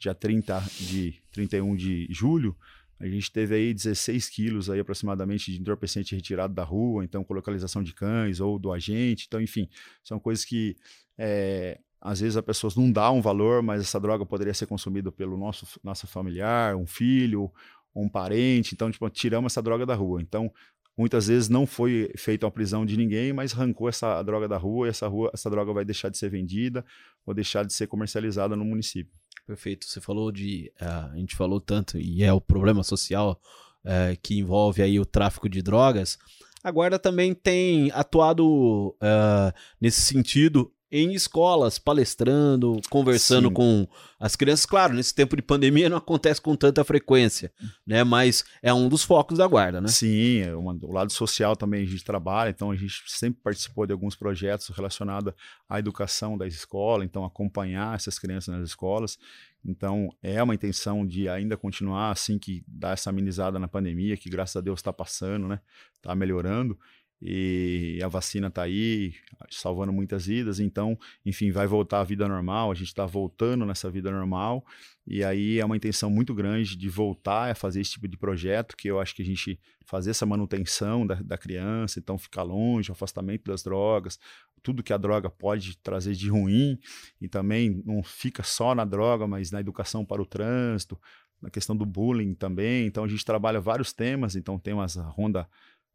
dia 0.00 0.14
30 0.14 0.58
de 0.80 1.20
31 1.30 1.76
de 1.76 2.06
julho, 2.08 2.56
a 2.98 3.06
gente 3.06 3.30
teve 3.30 3.54
aí 3.54 3.74
16 3.74 4.26
quilos 4.30 4.70
aí 4.70 4.80
aproximadamente 4.80 5.52
de 5.52 5.60
entorpecente 5.60 6.14
retirado 6.14 6.54
da 6.54 6.64
rua, 6.64 7.04
então 7.04 7.22
com 7.22 7.34
localização 7.34 7.82
de 7.82 7.92
cães 7.92 8.40
ou 8.40 8.58
do 8.58 8.72
agente, 8.72 9.26
então 9.28 9.42
enfim, 9.42 9.68
são 10.02 10.18
coisas 10.18 10.42
que 10.42 10.74
é, 11.18 11.78
às 12.00 12.20
vezes 12.20 12.36
a 12.36 12.42
pessoa 12.42 12.72
não 12.76 12.90
dá 12.90 13.10
um 13.10 13.20
valor, 13.20 13.62
mas 13.62 13.80
essa 13.80 13.98
droga 13.98 14.24
poderia 14.24 14.54
ser 14.54 14.66
consumida 14.66 15.10
pelo 15.10 15.36
nosso, 15.36 15.66
nosso 15.82 16.06
familiar, 16.06 16.76
um 16.76 16.86
filho, 16.86 17.50
um 17.94 18.08
parente. 18.08 18.74
Então, 18.74 18.90
tipo, 18.90 19.08
tiramos 19.10 19.52
essa 19.52 19.62
droga 19.62 19.86
da 19.86 19.94
rua. 19.94 20.20
Então, 20.20 20.52
muitas 20.96 21.26
vezes 21.26 21.48
não 21.48 21.66
foi 21.66 22.12
feita 22.16 22.46
uma 22.46 22.52
prisão 22.52 22.84
de 22.86 22.96
ninguém, 22.96 23.32
mas 23.32 23.52
arrancou 23.54 23.88
essa 23.88 24.22
droga 24.22 24.46
da 24.46 24.56
rua 24.56 24.86
e 24.86 24.90
essa, 24.90 25.08
rua, 25.08 25.30
essa 25.32 25.50
droga 25.50 25.72
vai 25.72 25.84
deixar 25.84 26.08
de 26.08 26.18
ser 26.18 26.30
vendida 26.30 26.84
ou 27.24 27.34
deixar 27.34 27.64
de 27.64 27.72
ser 27.72 27.86
comercializada 27.86 28.54
no 28.54 28.64
município. 28.64 29.12
Perfeito. 29.46 29.86
Você 29.86 30.00
falou 30.00 30.32
de. 30.32 30.72
Uh, 30.80 31.12
a 31.12 31.16
gente 31.16 31.36
falou 31.36 31.60
tanto, 31.60 31.98
e 31.98 32.22
é 32.22 32.32
o 32.32 32.40
problema 32.40 32.82
social 32.82 33.40
uh, 33.84 34.18
que 34.22 34.38
envolve 34.38 34.82
aí 34.82 34.98
o 34.98 35.06
tráfico 35.06 35.48
de 35.48 35.62
drogas. 35.62 36.18
A 36.62 36.70
guarda 36.70 36.98
também 36.98 37.32
tem 37.32 37.92
atuado 37.92 38.88
uh, 38.88 39.52
nesse 39.80 40.00
sentido 40.00 40.72
em 40.90 41.12
escolas, 41.14 41.78
palestrando, 41.78 42.80
conversando 42.88 43.48
Sim. 43.48 43.54
com 43.54 43.88
as 44.20 44.36
crianças. 44.36 44.66
Claro, 44.66 44.94
nesse 44.94 45.14
tempo 45.14 45.34
de 45.34 45.42
pandemia 45.42 45.88
não 45.88 45.96
acontece 45.96 46.40
com 46.40 46.54
tanta 46.54 46.84
frequência, 46.84 47.52
né? 47.86 48.04
Mas 48.04 48.44
é 48.62 48.72
um 48.72 48.88
dos 48.88 49.02
focos 49.02 49.38
da 49.38 49.46
guarda, 49.46 49.80
né? 49.80 49.88
Sim, 49.88 50.42
é 50.42 50.54
uma, 50.54 50.78
o 50.82 50.92
lado 50.92 51.12
social 51.12 51.56
também 51.56 51.82
a 51.82 51.86
gente 51.86 52.04
trabalha, 52.04 52.50
então 52.50 52.70
a 52.70 52.76
gente 52.76 53.02
sempre 53.06 53.40
participou 53.42 53.86
de 53.86 53.92
alguns 53.92 54.14
projetos 54.14 54.68
relacionados 54.68 55.34
à 55.68 55.78
educação 55.78 56.38
da 56.38 56.46
escola, 56.46 57.04
então 57.04 57.24
acompanhar 57.24 57.94
essas 57.94 58.18
crianças 58.18 58.54
nas 58.54 58.68
escolas. 58.68 59.18
Então 59.64 60.08
é 60.22 60.40
uma 60.40 60.54
intenção 60.54 61.04
de 61.04 61.28
ainda 61.28 61.56
continuar 61.56 62.12
assim 62.12 62.38
que 62.38 62.62
dar 62.68 62.92
essa 62.92 63.10
amenizada 63.10 63.58
na 63.58 63.66
pandemia, 63.66 64.16
que 64.16 64.30
graças 64.30 64.54
a 64.54 64.60
Deus 64.60 64.78
está 64.78 64.92
passando, 64.92 65.48
né? 65.48 65.60
Está 65.96 66.14
melhorando 66.14 66.78
e 67.20 67.98
a 68.02 68.08
vacina 68.08 68.48
está 68.48 68.62
aí, 68.62 69.14
salvando 69.50 69.92
muitas 69.92 70.26
vidas. 70.26 70.60
Então, 70.60 70.98
enfim, 71.24 71.50
vai 71.50 71.66
voltar 71.66 72.00
à 72.00 72.04
vida 72.04 72.28
normal. 72.28 72.70
A 72.70 72.74
gente 72.74 72.88
está 72.88 73.06
voltando 73.06 73.64
nessa 73.64 73.90
vida 73.90 74.10
normal. 74.10 74.64
E 75.06 75.24
aí 75.24 75.58
é 75.58 75.64
uma 75.64 75.76
intenção 75.76 76.10
muito 76.10 76.34
grande 76.34 76.76
de 76.76 76.88
voltar 76.88 77.50
a 77.50 77.54
fazer 77.54 77.80
esse 77.80 77.92
tipo 77.92 78.06
de 78.06 78.16
projeto, 78.16 78.76
que 78.76 78.88
eu 78.88 79.00
acho 79.00 79.14
que 79.14 79.22
a 79.22 79.24
gente 79.24 79.58
fazer 79.86 80.10
essa 80.10 80.26
manutenção 80.26 81.06
da, 81.06 81.14
da 81.14 81.38
criança, 81.38 81.98
então 81.98 82.18
ficar 82.18 82.42
longe, 82.42 82.90
afastamento 82.90 83.44
das 83.44 83.62
drogas, 83.62 84.18
tudo 84.62 84.82
que 84.82 84.92
a 84.92 84.96
droga 84.96 85.30
pode 85.30 85.78
trazer 85.78 86.14
de 86.14 86.28
ruim, 86.28 86.76
e 87.20 87.28
também 87.28 87.80
não 87.86 88.02
fica 88.02 88.42
só 88.42 88.74
na 88.74 88.84
droga, 88.84 89.24
mas 89.24 89.52
na 89.52 89.60
educação 89.60 90.04
para 90.04 90.20
o 90.20 90.26
trânsito, 90.26 91.00
na 91.40 91.48
questão 91.50 91.76
do 91.76 91.86
bullying 91.86 92.34
também. 92.34 92.84
Então 92.86 93.04
a 93.04 93.08
gente 93.08 93.24
trabalha 93.24 93.60
vários 93.60 93.92
temas, 93.92 94.34
então 94.34 94.58
temos 94.58 94.98
a 94.98 95.04
ronda 95.04 95.48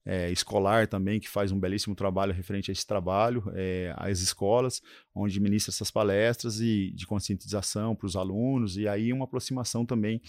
é, 0.05 0.31
escolar 0.31 0.88
também, 0.88 1.20
que 1.20 1.29
faz 1.29 1.51
um 1.51 1.60
belíssimo 1.60 1.96
trabalho 1.96 2.34
referente 2.34 2.72
a 2.72 2.74
esse 2.74 2.86
trabalho, 2.86 3.43
é, 3.53 3.93
escolas, 4.10 4.81
onde 5.13 5.39
ministra 5.39 5.72
essas 5.72 5.91
palestras 5.91 6.60
e 6.60 6.91
de 6.91 7.05
conscientização 7.05 7.96
para 7.96 8.08
os 8.08 8.15
alunos, 8.15 8.77
e 8.77 8.88
aí 8.88 9.13
uma 9.13 9.25
aproximação 9.25 9.86
também, 9.86 10.22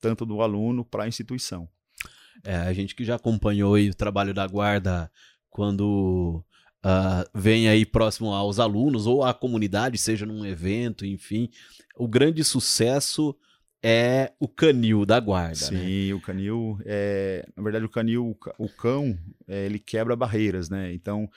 tanto 0.00 0.26
do 0.26 0.42
aluno 0.42 0.84
para 0.84 1.04
a 1.04 1.08
instituição. 1.08 1.68
É, 2.44 2.56
a 2.56 2.72
gente 2.72 2.94
que 2.94 3.04
já 3.04 3.14
acompanhou 3.14 3.76
o 3.76 3.94
trabalho 3.94 4.34
da 4.34 4.46
guarda 4.46 5.10
quando 5.48 6.44
uh, 6.84 7.30
vem 7.38 7.68
aí 7.68 7.84
próximo 7.84 8.32
aos 8.32 8.58
alunos 8.58 9.06
ou 9.06 9.22
à 9.22 9.32
comunidade, 9.32 9.98
seja 9.98 10.26
num 10.26 10.44
evento, 10.44 11.06
enfim, 11.06 11.48
o 11.96 12.08
grande 12.08 12.42
sucesso 12.42 13.36
é 13.82 14.32
o 14.38 14.46
canil 14.46 15.04
da 15.04 15.18
guarda. 15.18 15.54
Sim, 15.56 16.08
né? 16.08 16.14
o 16.14 16.20
canil 16.20 16.78
é, 16.84 17.46
na 17.56 17.62
verdade 17.62 17.84
o 17.84 17.88
canil, 17.88 18.38
o 18.58 18.68
cão, 18.68 19.18
é, 19.48 19.66
ele 19.66 19.78
quebra 19.78 20.14
barreiras, 20.14 20.70
né? 20.70 20.92
Então 20.92 21.28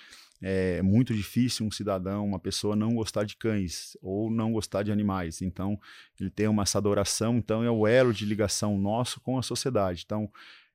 é 0.42 0.82
muito 0.82 1.14
difícil 1.14 1.66
um 1.66 1.72
cidadão, 1.72 2.26
uma 2.26 2.40
pessoa 2.40 2.76
não 2.76 2.94
gostar 2.94 3.24
de 3.24 3.36
cães 3.36 3.98
ou 4.02 4.30
não 4.30 4.52
gostar 4.52 4.84
de 4.84 4.92
animais. 4.92 5.42
Então 5.42 5.80
ele 6.20 6.30
tem 6.30 6.48
uma 6.48 6.64
essa 6.64 6.78
adoração, 6.78 7.38
então 7.38 7.64
é 7.64 7.72
o 7.72 7.88
elo 7.88 8.14
de 8.14 8.26
ligação 8.26 8.78
nosso 8.78 9.20
com 9.22 9.40
a 9.40 9.42
sociedade. 9.42 10.04
Então 10.06 10.30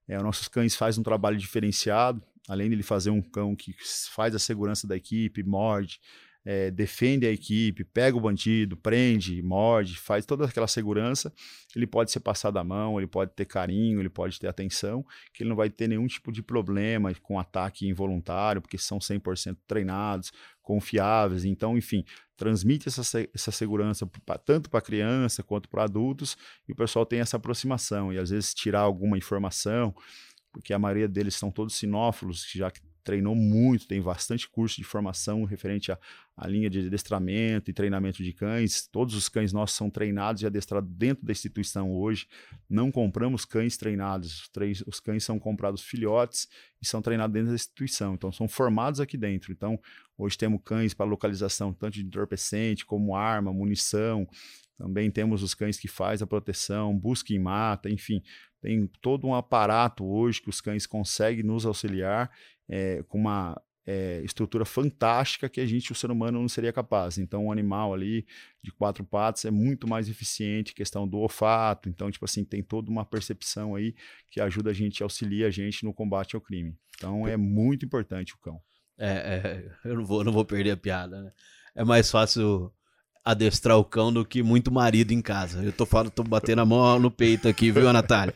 é, 0.08 0.16
os 0.16 0.22
nossos 0.24 0.48
cães 0.48 0.74
fazem 0.74 1.00
um 1.00 1.04
trabalho 1.04 1.36
diferenciado, 1.36 2.20
além 2.48 2.68
de 2.68 2.74
ele 2.74 2.82
fazer 2.82 3.10
um 3.10 3.22
cão 3.22 3.54
que 3.54 3.76
faz 4.12 4.34
a 4.34 4.40
segurança 4.40 4.88
da 4.88 4.96
equipe, 4.96 5.44
morde, 5.44 6.00
é, 6.44 6.70
defende 6.70 7.26
a 7.26 7.30
equipe, 7.30 7.84
pega 7.84 8.16
o 8.16 8.20
bandido, 8.20 8.76
prende, 8.76 9.42
morde, 9.42 9.96
faz 9.98 10.24
toda 10.24 10.46
aquela 10.46 10.66
segurança, 10.66 11.32
ele 11.76 11.86
pode 11.86 12.10
ser 12.10 12.20
passado 12.20 12.58
a 12.58 12.64
mão, 12.64 12.98
ele 12.98 13.06
pode 13.06 13.32
ter 13.32 13.44
carinho, 13.44 14.00
ele 14.00 14.08
pode 14.08 14.38
ter 14.38 14.48
atenção, 14.48 15.04
que 15.32 15.42
ele 15.42 15.50
não 15.50 15.56
vai 15.56 15.68
ter 15.68 15.88
nenhum 15.88 16.06
tipo 16.06 16.32
de 16.32 16.42
problema 16.42 17.12
com 17.22 17.38
ataque 17.38 17.86
involuntário, 17.86 18.62
porque 18.62 18.78
são 18.78 18.98
100% 18.98 19.56
treinados, 19.66 20.32
confiáveis. 20.62 21.44
Então, 21.44 21.76
enfim, 21.76 22.04
transmite 22.36 22.88
essa, 22.88 23.02
essa 23.34 23.50
segurança 23.50 24.06
pra, 24.24 24.38
tanto 24.38 24.70
para 24.70 24.80
criança 24.80 25.42
quanto 25.42 25.68
para 25.68 25.84
adultos, 25.84 26.36
e 26.68 26.72
o 26.72 26.76
pessoal 26.76 27.04
tem 27.04 27.20
essa 27.20 27.36
aproximação. 27.36 28.12
E 28.12 28.18
às 28.18 28.30
vezes 28.30 28.54
tirar 28.54 28.80
alguma 28.80 29.18
informação, 29.18 29.94
porque 30.52 30.72
a 30.72 30.78
maioria 30.78 31.08
deles 31.08 31.34
são 31.34 31.50
todos 31.50 31.76
sinófilos, 31.76 32.46
já 32.50 32.70
que 32.70 32.80
treinou 33.10 33.34
muito, 33.34 33.88
tem 33.88 34.00
bastante 34.00 34.48
curso 34.48 34.76
de 34.76 34.84
formação 34.84 35.42
referente 35.42 35.90
à, 35.90 35.98
linha 36.46 36.70
de 36.70 36.86
adestramento 36.86 37.68
e 37.68 37.74
treinamento 37.74 38.22
de 38.22 38.32
cães. 38.32 38.86
Todos 38.86 39.16
os 39.16 39.28
cães 39.28 39.52
nossos 39.52 39.76
são 39.76 39.90
treinados 39.90 40.42
e 40.42 40.46
adestrados 40.46 40.88
dentro 40.92 41.26
da 41.26 41.32
instituição 41.32 41.90
hoje. 41.92 42.28
Não 42.68 42.88
compramos 42.92 43.44
cães 43.44 43.76
treinados, 43.76 44.48
os, 44.86 45.00
cães 45.00 45.24
são 45.24 45.40
comprados 45.40 45.82
filhotes 45.82 46.46
e 46.80 46.86
são 46.86 47.02
treinados 47.02 47.34
dentro 47.34 47.48
da 47.48 47.56
instituição, 47.56 48.14
então 48.14 48.30
são 48.30 48.46
formados 48.46 49.00
aqui 49.00 49.16
dentro. 49.16 49.50
Então, 49.50 49.76
hoje 50.16 50.38
temos 50.38 50.60
cães 50.64 50.94
para 50.94 51.04
localização 51.04 51.72
tanto 51.72 51.94
de 51.94 52.04
entorpecente 52.04 52.86
como 52.86 53.16
arma, 53.16 53.52
munição. 53.52 54.24
Também 54.78 55.10
temos 55.10 55.42
os 55.42 55.52
cães 55.52 55.78
que 55.78 55.88
faz 55.88 56.22
a 56.22 56.26
proteção, 56.28 56.96
busca 56.96 57.34
em 57.34 57.40
mata, 57.40 57.90
enfim, 57.90 58.22
tem 58.60 58.86
todo 59.00 59.26
um 59.26 59.34
aparato 59.34 60.04
hoje 60.04 60.42
que 60.42 60.50
os 60.50 60.60
cães 60.60 60.86
conseguem 60.86 61.42
nos 61.42 61.64
auxiliar 61.64 62.30
é, 62.68 63.02
com 63.08 63.18
uma 63.18 63.60
é, 63.86 64.20
estrutura 64.22 64.64
fantástica 64.64 65.48
que 65.48 65.60
a 65.60 65.66
gente, 65.66 65.90
o 65.90 65.94
ser 65.94 66.10
humano, 66.10 66.40
não 66.40 66.48
seria 66.48 66.72
capaz. 66.72 67.18
Então, 67.18 67.46
um 67.46 67.52
animal 67.52 67.92
ali 67.92 68.26
de 68.62 68.70
quatro 68.70 69.04
patas 69.04 69.44
é 69.44 69.50
muito 69.50 69.88
mais 69.88 70.08
eficiente, 70.08 70.74
questão 70.74 71.08
do 71.08 71.18
olfato. 71.18 71.88
Então, 71.88 72.10
tipo 72.10 72.24
assim, 72.24 72.44
tem 72.44 72.62
toda 72.62 72.90
uma 72.90 73.04
percepção 73.04 73.74
aí 73.74 73.94
que 74.30 74.40
ajuda 74.40 74.70
a 74.70 74.74
gente, 74.74 75.02
auxilia 75.02 75.48
a 75.48 75.50
gente 75.50 75.84
no 75.84 75.92
combate 75.92 76.36
ao 76.36 76.40
crime. 76.40 76.76
Então, 76.96 77.26
é 77.26 77.36
muito 77.36 77.84
importante 77.84 78.34
o 78.34 78.38
cão. 78.38 78.60
É, 78.98 79.08
é 79.84 79.88
eu 79.88 79.96
não 79.96 80.04
vou, 80.04 80.22
não 80.22 80.32
vou 80.32 80.44
perder 80.44 80.72
a 80.72 80.76
piada, 80.76 81.22
né? 81.22 81.32
É 81.74 81.84
mais 81.84 82.10
fácil 82.10 82.72
adestrar 83.24 83.78
o 83.78 83.84
cão 83.84 84.12
do 84.12 84.24
que 84.24 84.42
muito 84.42 84.72
marido 84.72 85.12
em 85.12 85.20
casa. 85.20 85.62
Eu 85.62 85.72
tô 85.72 85.84
falando, 85.84 86.10
tô 86.10 86.22
batendo 86.22 86.60
a 86.60 86.64
mão 86.64 86.98
no 86.98 87.10
peito 87.10 87.48
aqui, 87.48 87.70
viu, 87.70 87.92
Natália? 87.92 88.34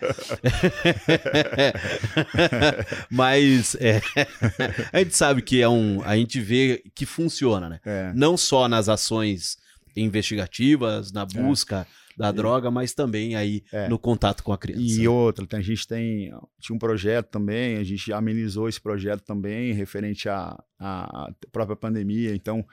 Mas 3.11 3.75
é, 3.77 4.01
a 4.93 4.99
gente 4.99 5.17
sabe 5.17 5.43
que 5.43 5.61
é 5.61 5.69
um. 5.69 6.03
A 6.05 6.17
gente 6.17 6.41
vê 6.41 6.83
que 6.95 7.07
funciona, 7.07 7.69
né? 7.69 7.81
É. 7.85 8.13
Não 8.15 8.37
só 8.37 8.69
nas 8.69 8.89
ações 8.89 9.57
investigativas, 9.97 11.13
na 11.13 11.23
é. 11.23 11.27
busca. 11.27 11.87
É. 12.01 12.05
Da 12.17 12.31
droga, 12.31 12.71
mas 12.71 12.95
também 12.95 13.35
aí 13.35 13.65
é. 13.73 13.89
no 13.89 13.99
contato 13.99 14.45
com 14.45 14.53
a 14.53 14.57
criança. 14.57 14.81
E 14.81 15.09
outra, 15.09 15.45
a 15.51 15.61
gente 15.61 15.85
tem 15.85 16.33
tinha 16.61 16.77
um 16.77 16.79
projeto 16.79 17.27
também, 17.27 17.77
a 17.77 17.83
gente 17.83 18.13
amenizou 18.13 18.69
esse 18.69 18.81
projeto 18.81 19.23
também 19.23 19.73
referente 19.73 20.29
à, 20.29 20.57
à 20.79 21.29
própria 21.51 21.75
pandemia. 21.75 22.33
Então, 22.33 22.65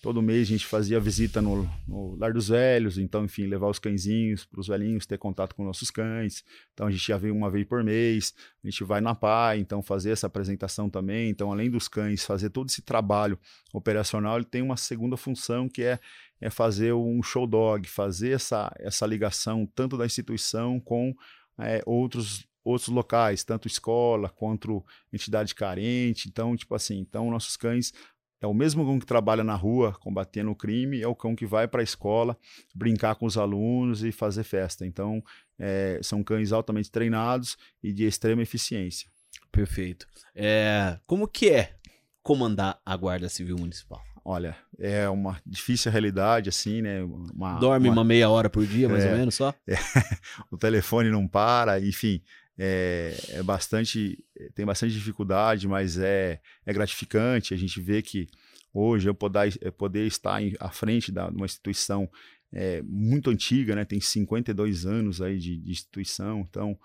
Todo 0.00 0.22
mês 0.22 0.42
a 0.46 0.50
gente 0.52 0.64
fazia 0.64 1.00
visita 1.00 1.42
no, 1.42 1.68
no 1.86 2.14
Lar 2.16 2.32
dos 2.32 2.48
Velhos, 2.48 2.98
então, 2.98 3.24
enfim, 3.24 3.46
levar 3.46 3.68
os 3.68 3.80
cãezinhos 3.80 4.44
para 4.44 4.60
os 4.60 4.68
velhinhos 4.68 5.06
ter 5.06 5.18
contato 5.18 5.54
com 5.56 5.64
nossos 5.64 5.90
cães. 5.90 6.44
Então, 6.72 6.86
a 6.86 6.90
gente 6.90 7.04
já 7.04 7.18
vem 7.18 7.32
uma 7.32 7.50
vez 7.50 7.66
por 7.66 7.82
mês, 7.82 8.32
a 8.62 8.70
gente 8.70 8.84
vai 8.84 9.00
na 9.00 9.14
PAI, 9.14 9.58
então, 9.58 9.82
fazer 9.82 10.12
essa 10.12 10.28
apresentação 10.28 10.88
também. 10.88 11.30
Então, 11.30 11.50
além 11.50 11.68
dos 11.68 11.88
cães, 11.88 12.24
fazer 12.24 12.50
todo 12.50 12.68
esse 12.68 12.80
trabalho 12.80 13.36
operacional, 13.72 14.36
ele 14.36 14.44
tem 14.44 14.62
uma 14.62 14.76
segunda 14.76 15.16
função 15.16 15.68
que 15.68 15.82
é, 15.82 15.98
é 16.40 16.48
fazer 16.48 16.92
um 16.92 17.20
show 17.20 17.46
dog, 17.46 17.88
fazer 17.88 18.30
essa, 18.30 18.72
essa 18.78 19.04
ligação 19.04 19.66
tanto 19.74 19.98
da 19.98 20.06
instituição 20.06 20.78
com 20.78 21.12
é, 21.58 21.82
outros 21.84 22.46
outros 22.64 22.88
locais, 22.88 23.42
tanto 23.44 23.66
escola 23.66 24.28
quanto 24.28 24.84
entidade 25.10 25.54
carente. 25.54 26.28
Então, 26.28 26.54
tipo 26.54 26.74
assim, 26.74 26.98
então 26.98 27.30
nossos 27.30 27.56
cães 27.56 27.94
é 28.40 28.46
o 28.46 28.54
mesmo 28.54 28.84
cão 28.84 28.98
que 28.98 29.06
trabalha 29.06 29.42
na 29.42 29.54
rua 29.54 29.92
combatendo 30.00 30.50
o 30.50 30.56
crime, 30.56 31.00
é 31.00 31.08
o 31.08 31.14
cão 31.14 31.34
que 31.34 31.46
vai 31.46 31.66
para 31.66 31.80
a 31.80 31.84
escola 31.84 32.36
brincar 32.74 33.16
com 33.16 33.26
os 33.26 33.36
alunos 33.36 34.04
e 34.04 34.12
fazer 34.12 34.44
festa. 34.44 34.86
Então, 34.86 35.22
é, 35.58 35.98
são 36.02 36.22
cães 36.22 36.52
altamente 36.52 36.90
treinados 36.90 37.56
e 37.82 37.92
de 37.92 38.04
extrema 38.04 38.42
eficiência. 38.42 39.10
Perfeito. 39.50 40.06
É, 40.34 40.98
como 41.06 41.26
que 41.26 41.50
é 41.50 41.76
comandar 42.22 42.80
a 42.84 42.96
Guarda 42.96 43.28
Civil 43.28 43.56
Municipal? 43.58 44.02
Olha, 44.24 44.54
é 44.78 45.08
uma 45.08 45.40
difícil 45.46 45.90
realidade, 45.90 46.50
assim, 46.50 46.82
né? 46.82 47.02
Uma, 47.02 47.58
Dorme 47.58 47.88
uma, 47.88 47.94
uma 47.94 48.04
meia 48.04 48.28
hora 48.28 48.50
por 48.50 48.66
dia, 48.66 48.86
mais 48.86 49.02
é, 49.02 49.10
ou 49.10 49.16
menos, 49.16 49.34
só? 49.34 49.54
O 50.52 50.58
telefone 50.58 51.10
não 51.10 51.26
para, 51.26 51.80
enfim, 51.80 52.22
é, 52.58 53.14
é, 53.28 53.42
bastante 53.42 54.22
tem 54.54 54.66
bastante 54.66 54.92
dificuldade, 54.92 55.68
mas 55.68 55.96
é, 55.96 56.40
é 56.66 56.72
gratificante. 56.72 57.54
A 57.54 57.56
gente 57.56 57.80
vê 57.80 58.02
que 58.02 58.26
hoje 58.74 59.08
eu 59.08 59.14
poder, 59.14 59.56
poder 59.76 60.06
estar 60.06 60.42
em, 60.42 60.54
à 60.58 60.70
frente 60.70 61.12
de 61.12 61.20
uma 61.20 61.46
instituição 61.46 62.10
é, 62.52 62.82
muito 62.82 63.30
antiga, 63.30 63.74
né? 63.74 63.84
tem 63.84 64.00
52 64.00 64.86
anos 64.86 65.20
aí 65.20 65.38
de, 65.38 65.56
de 65.56 65.70
instituição, 65.70 66.40
então 66.48 66.78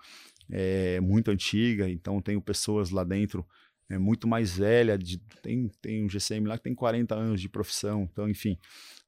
é 0.50 1.00
muito 1.00 1.30
antiga, 1.30 1.88
então 1.88 2.20
tenho 2.20 2.40
pessoas 2.40 2.90
lá 2.90 3.02
dentro 3.02 3.46
é, 3.88 3.98
muito 3.98 4.28
mais 4.28 4.56
velha, 4.56 4.96
de, 4.98 5.18
tem, 5.42 5.70
tem 5.80 6.04
um 6.04 6.08
GCM 6.08 6.46
lá 6.46 6.58
que 6.58 6.64
tem 6.64 6.74
40 6.74 7.14
anos 7.14 7.40
de 7.40 7.48
profissão, 7.48 8.08
então 8.12 8.28
enfim, 8.28 8.58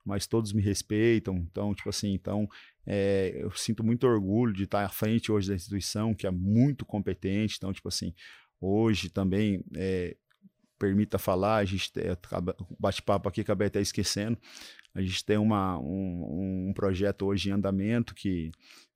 mas 0.07 0.27
todos 0.27 0.53
me 0.53 0.63
respeitam. 0.63 1.37
Então, 1.51 1.75
tipo 1.75 1.89
assim, 1.89 2.13
então 2.13 2.49
é, 2.87 3.33
eu 3.35 3.51
sinto 3.51 3.83
muito 3.83 4.07
orgulho 4.07 4.53
de 4.53 4.63
estar 4.63 4.85
à 4.85 4.89
frente 4.89 5.33
hoje 5.33 5.49
da 5.49 5.55
instituição, 5.57 6.15
que 6.15 6.27
é 6.27 6.31
muito 6.31 6.87
competente. 6.87 7.57
Então, 7.59 7.73
tipo 7.73 7.89
assim, 7.89 8.15
hoje 8.61 9.11
também 9.11 9.65
é, 9.75 10.17
permita 10.79 11.19
falar, 11.19 11.57
a 11.57 11.65
gente 11.65 11.91
bate-papo 12.79 13.29
aqui, 13.29 13.41
acabei 13.41 13.67
até 13.67 13.81
esquecendo. 13.81 14.39
A 14.95 15.03
gente 15.03 15.25
tem 15.25 15.37
uma, 15.37 15.79
um, 15.79 16.69
um 16.69 16.73
projeto 16.73 17.27
hoje 17.27 17.51
em 17.51 17.53
andamento 17.53 18.15
que 18.15 18.53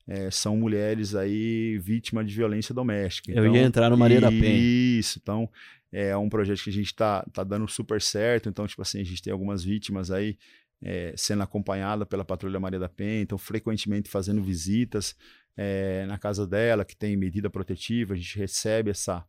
é, 0.06 0.30
são 0.30 0.56
mulheres 0.56 1.14
aí 1.14 1.78
vítimas 1.78 2.26
de 2.26 2.34
violência 2.34 2.74
doméstica. 2.74 3.32
Eu 3.32 3.44
então, 3.44 3.56
ia 3.56 3.62
entrar 3.62 3.90
no 3.90 3.98
Maria 3.98 4.20
da 4.20 4.28
Penha. 4.28 4.56
Isso, 4.56 5.18
então 5.20 5.50
é 5.92 6.16
um 6.16 6.28
projeto 6.28 6.62
que 6.62 6.70
a 6.70 6.72
gente 6.72 6.86
está 6.86 7.22
tá 7.32 7.42
dando 7.42 7.66
super 7.68 8.00
certo. 8.00 8.48
Então, 8.48 8.66
tipo 8.66 8.80
assim, 8.80 9.00
a 9.00 9.04
gente 9.04 9.20
tem 9.20 9.32
algumas 9.32 9.64
vítimas 9.64 10.10
aí 10.10 10.38
é, 10.82 11.12
sendo 11.16 11.42
acompanhada 11.42 12.06
pela 12.06 12.24
Patrulha 12.24 12.58
Maria 12.58 12.78
da 12.78 12.88
Penha, 12.88 13.22
então 13.22 13.36
frequentemente 13.36 14.08
fazendo 14.08 14.42
visitas 14.42 15.14
é, 15.56 16.06
na 16.06 16.18
casa 16.18 16.46
dela, 16.46 16.84
que 16.84 16.96
tem 16.96 17.16
medida 17.16 17.50
protetiva, 17.50 18.14
a 18.14 18.16
gente 18.16 18.38
recebe 18.38 18.90
essa, 18.90 19.24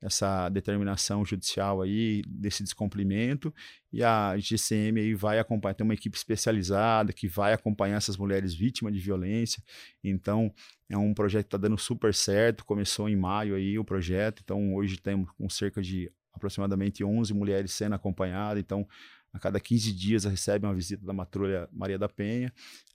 essa 0.00 0.48
determinação 0.48 1.24
judicial 1.24 1.80
aí 1.80 2.22
desse 2.26 2.62
descumprimento 2.62 3.54
e 3.92 4.02
a 4.02 4.36
GCM 4.36 5.00
aí 5.00 5.14
vai 5.14 5.38
acompanhar, 5.38 5.74
tem 5.74 5.84
uma 5.84 5.94
equipe 5.94 6.16
especializada 6.16 7.12
que 7.12 7.28
vai 7.28 7.52
acompanhar 7.52 7.96
essas 7.96 8.16
mulheres 8.16 8.54
vítimas 8.54 8.92
de 8.92 9.00
violência. 9.00 9.62
Então, 10.02 10.52
é 10.88 10.96
um 10.96 11.14
projeto 11.14 11.44
que 11.44 11.48
está 11.48 11.58
dando 11.58 11.78
super 11.78 12.12
certo, 12.12 12.64
começou 12.64 13.08
em 13.08 13.16
maio 13.16 13.54
aí 13.54 13.78
o 13.78 13.84
projeto, 13.84 14.42
então 14.44 14.74
hoje 14.74 14.98
temos 14.98 15.30
com 15.32 15.48
cerca 15.48 15.80
de 15.80 16.10
aproximadamente 16.32 17.04
11 17.04 17.34
mulheres 17.34 17.72
sendo 17.72 17.94
acompanhadas, 17.94 18.62
então 18.62 18.86
a 19.32 19.38
cada 19.38 19.60
15 19.60 19.92
dias 19.92 20.24
recebem 20.24 20.68
uma 20.68 20.74
visita 20.74 21.04
da 21.06 21.14
patrulha 21.14 21.68
Maria 21.72 21.98
da 21.98 22.08
Penha 22.08 22.52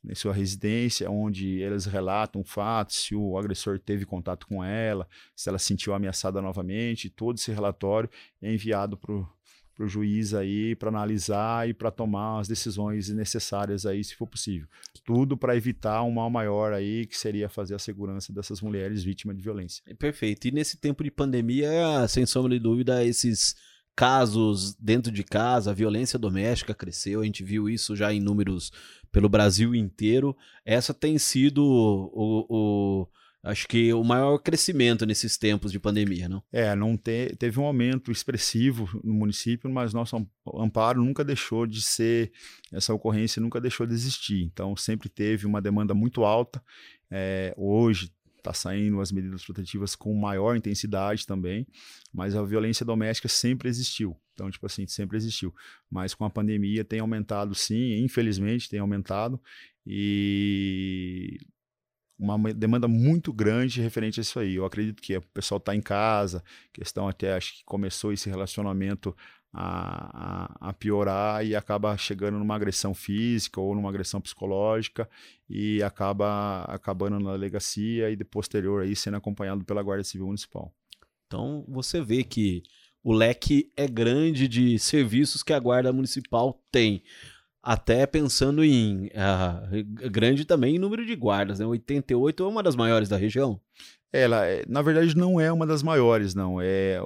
em 0.08 0.16
sua 0.16 0.34
residência, 0.34 1.10
onde 1.10 1.60
eles 1.62 1.86
relatam 1.86 2.44
fatos, 2.44 2.98
se 2.98 3.16
o 3.16 3.38
agressor 3.38 3.80
teve 3.80 4.06
contato 4.06 4.46
com 4.46 4.64
ela, 4.64 5.08
se 5.36 5.50
ela 5.50 5.58
se 5.58 5.66
sentiu 5.66 5.94
ameaçada 5.94 6.42
novamente, 6.42 7.10
todo 7.10 7.38
esse 7.38 7.52
relatório 7.52 8.10
é 8.42 8.54
enviado 8.54 8.98
para 8.98 9.14
o 9.14 9.88
juiz 9.88 10.34
aí 10.34 10.76
para 10.76 10.90
analisar 10.90 11.68
e 11.68 11.74
para 11.74 11.90
tomar 11.90 12.40
as 12.40 12.48
decisões 12.48 13.10
necessárias 13.10 13.86
aí, 13.86 14.04
se 14.04 14.16
for 14.16 14.28
possível. 14.28 14.68
Tudo 15.04 15.36
para 15.36 15.56
evitar 15.56 16.04
um 16.04 16.12
mal 16.12 16.30
maior 16.30 16.72
aí, 16.72 17.06
que 17.06 17.18
seria 17.18 17.50
fazer 17.50 17.76
a 17.76 17.80
segurança 17.80 18.32
dessas 18.32 18.62
mulheres 18.62 19.04
vítimas 19.04 19.36
de 19.36 19.42
violência. 19.42 19.84
Perfeito. 19.98 20.48
E 20.48 20.52
nesse 20.52 20.78
tempo 20.78 21.04
de 21.04 21.10
pandemia, 21.10 22.08
sem 22.08 22.26
sombra 22.26 22.54
de 22.54 22.60
dúvida, 22.60 23.04
esses 23.04 23.56
casos 23.96 24.76
dentro 24.76 25.12
de 25.12 25.24
casa, 25.24 25.72
a 25.72 25.74
violência 25.74 26.20
doméstica 26.20 26.74
cresceu, 26.74 27.22
a 27.22 27.26
gente 27.26 27.44
viu 27.44 27.70
isso 27.70 27.96
já 27.96 28.14
em 28.14 28.20
números 28.20 28.72
pelo 29.12 29.30
Brasil 29.30 29.74
inteiro. 29.74 30.36
Essa 30.66 30.94
tem 30.94 31.18
sido 31.18 31.64
o, 31.64 32.46
o 32.50 33.08
acho 33.42 33.68
que 33.68 33.94
o 33.94 34.04
maior 34.04 34.40
crescimento 34.40 35.06
nesses 35.06 35.38
tempos 35.38 35.72
de 35.72 35.80
pandemia, 35.80 36.28
não? 36.28 36.44
É, 36.52 36.76
não 36.76 36.98
te, 36.98 37.36
teve 37.38 37.60
um 37.60 37.66
aumento 37.66 38.12
expressivo 38.12 38.90
no 39.04 39.14
município, 39.14 39.70
mas 39.70 39.94
nosso 39.94 40.18
amparo 40.56 41.04
nunca 41.04 41.24
deixou 41.24 41.66
de 41.66 41.82
ser, 41.82 42.32
essa 42.74 42.94
ocorrência 42.94 43.42
nunca 43.42 43.62
deixou 43.62 43.86
de 43.86 43.94
existir. 43.94 44.44
Então, 44.44 44.76
sempre 44.76 45.08
teve 45.08 45.46
uma 45.46 45.62
demanda 45.62 45.94
muito 45.94 46.26
alta. 46.26 46.62
É, 47.10 47.54
hoje 47.56 48.12
está 48.46 48.54
saindo 48.54 49.02
as 49.02 49.12
medidas 49.12 49.44
protetivas 49.44 49.96
com 49.96 50.14
maior 50.14 50.56
intensidade 50.56 51.26
também, 51.26 51.68
mas 52.14 52.36
a 52.36 52.44
violência 52.44 52.86
doméstica 52.86 53.28
sempre 53.28 53.68
existiu. 53.68 54.16
Então, 54.34 54.50
tipo 54.52 54.66
assim, 54.66 54.86
sempre 54.86 55.18
existiu. 55.18 55.54
Mas 55.90 56.14
com 56.14 56.24
a 56.26 56.30
pandemia 56.30 56.84
tem 56.84 57.00
aumentado 57.00 57.56
sim, 57.56 58.04
infelizmente 58.04 58.70
tem 58.70 58.80
aumentado, 58.80 59.42
e 59.86 61.38
uma 62.18 62.54
demanda 62.54 62.88
muito 62.88 63.34
grande 63.34 63.82
referente 63.82 64.20
a 64.20 64.22
isso 64.22 64.40
aí. 64.40 64.56
Eu 64.56 64.66
acredito 64.66 65.02
que 65.02 65.18
o 65.18 65.22
pessoal 65.22 65.58
está 65.58 65.76
em 65.76 65.82
casa, 65.82 66.44
questão 66.72 67.08
até 67.08 67.34
acho 67.34 67.58
que 67.58 67.66
começou 67.66 68.14
esse 68.14 68.30
relacionamento 68.30 69.16
a, 69.58 70.70
a, 70.70 70.74
piorar 70.74 71.46
e 71.46 71.56
acaba 71.56 71.96
chegando 71.96 72.38
numa 72.38 72.56
agressão 72.56 72.94
física 72.94 73.62
ou 73.62 73.74
numa 73.74 73.88
agressão 73.88 74.20
psicológica 74.20 75.10
e 75.50 75.82
acaba 75.82 76.64
acabando 76.64 77.18
na 77.22 77.32
delegacia 77.32 78.10
e 78.10 78.18
de 78.18 78.26
posterior 78.26 78.84
aí 78.84 78.94
sendo 78.98 79.16
acompanhado 79.16 79.64
pela 79.64 79.82
Guarda 79.82 80.04
Civil 80.04 80.28
Municipal. 80.28 80.74
Então 81.26 81.64
você 81.70 82.02
vê 82.02 82.22
que 82.22 82.64
o 83.02 83.14
leque 83.14 83.72
é 83.78 83.88
grande 83.88 84.46
de 84.46 84.78
serviços 84.78 85.42
que 85.42 85.54
a 85.54 85.60
Guarda 85.60 85.94
Municipal 85.94 86.62
tem. 86.70 87.02
Até 87.64 88.06
pensando 88.06 88.64
em 88.64 89.08
uh, 89.08 90.10
grande 90.12 90.44
também 90.44 90.76
em 90.76 90.80
número 90.80 91.06
de 91.06 91.16
guardas, 91.16 91.60
né? 91.60 91.66
88 91.66 92.44
é 92.44 92.48
uma 92.48 92.62
das 92.62 92.76
maiores 92.76 93.08
da 93.08 93.18
região. 93.18 93.60
Ela, 94.12 94.46
é, 94.46 94.64
na 94.68 94.82
verdade, 94.82 95.16
não 95.16 95.40
é 95.40 95.52
uma 95.52 95.66
das 95.66 95.82
maiores, 95.82 96.36
não. 96.36 96.62
É, 96.62 97.00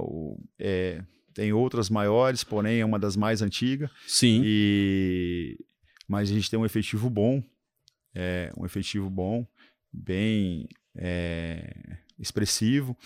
é 0.59 1.01
tem 1.33 1.53
outras 1.53 1.89
maiores, 1.89 2.43
porém 2.43 2.79
é 2.79 2.85
uma 2.85 2.99
das 2.99 3.15
mais 3.15 3.41
antigas. 3.41 3.89
Sim. 4.07 4.41
E... 4.43 5.57
Mas 6.07 6.29
a 6.29 6.33
gente 6.33 6.49
tem 6.49 6.59
um 6.59 6.65
efetivo 6.65 7.09
bom, 7.09 7.43
é, 8.15 8.51
um 8.57 8.65
efetivo 8.65 9.09
bom, 9.09 9.45
bem 9.93 10.67
é, 10.95 11.73
expressivo. 12.17 12.97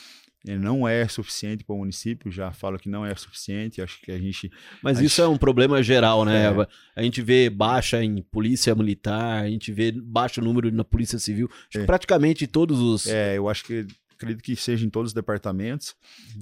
Ele 0.46 0.60
não 0.60 0.86
é 0.86 1.08
suficiente 1.08 1.64
para 1.64 1.74
o 1.74 1.80
município, 1.80 2.30
já 2.30 2.52
falo 2.52 2.78
que 2.78 2.90
não 2.90 3.06
é 3.06 3.16
suficiente, 3.16 3.82
acho 3.82 4.02
que 4.02 4.12
a 4.12 4.20
gente... 4.20 4.52
Mas 4.82 5.00
a 5.00 5.04
isso 5.04 5.16
gente... 5.16 5.26
é 5.26 5.28
um 5.30 5.38
problema 5.38 5.82
geral, 5.82 6.26
né? 6.26 6.48
É. 6.48 6.68
A 6.98 7.02
gente 7.02 7.22
vê 7.22 7.50
baixa 7.50 8.04
em 8.04 8.22
polícia 8.22 8.76
militar, 8.76 9.44
a 9.44 9.50
gente 9.50 9.72
vê 9.72 9.94
baixo 9.94 10.42
número 10.42 10.70
na 10.70 10.84
polícia 10.84 11.18
civil, 11.18 11.50
é. 11.74 11.86
praticamente 11.86 12.46
todos 12.46 12.80
os... 12.80 13.08
É, 13.08 13.38
eu 13.38 13.48
acho 13.48 13.64
que 13.64 13.88
acredito 14.24 14.44
que 14.44 14.56
seja 14.56 14.86
em 14.86 14.90
todos 14.90 15.10
os 15.10 15.14
departamentos. 15.14 15.96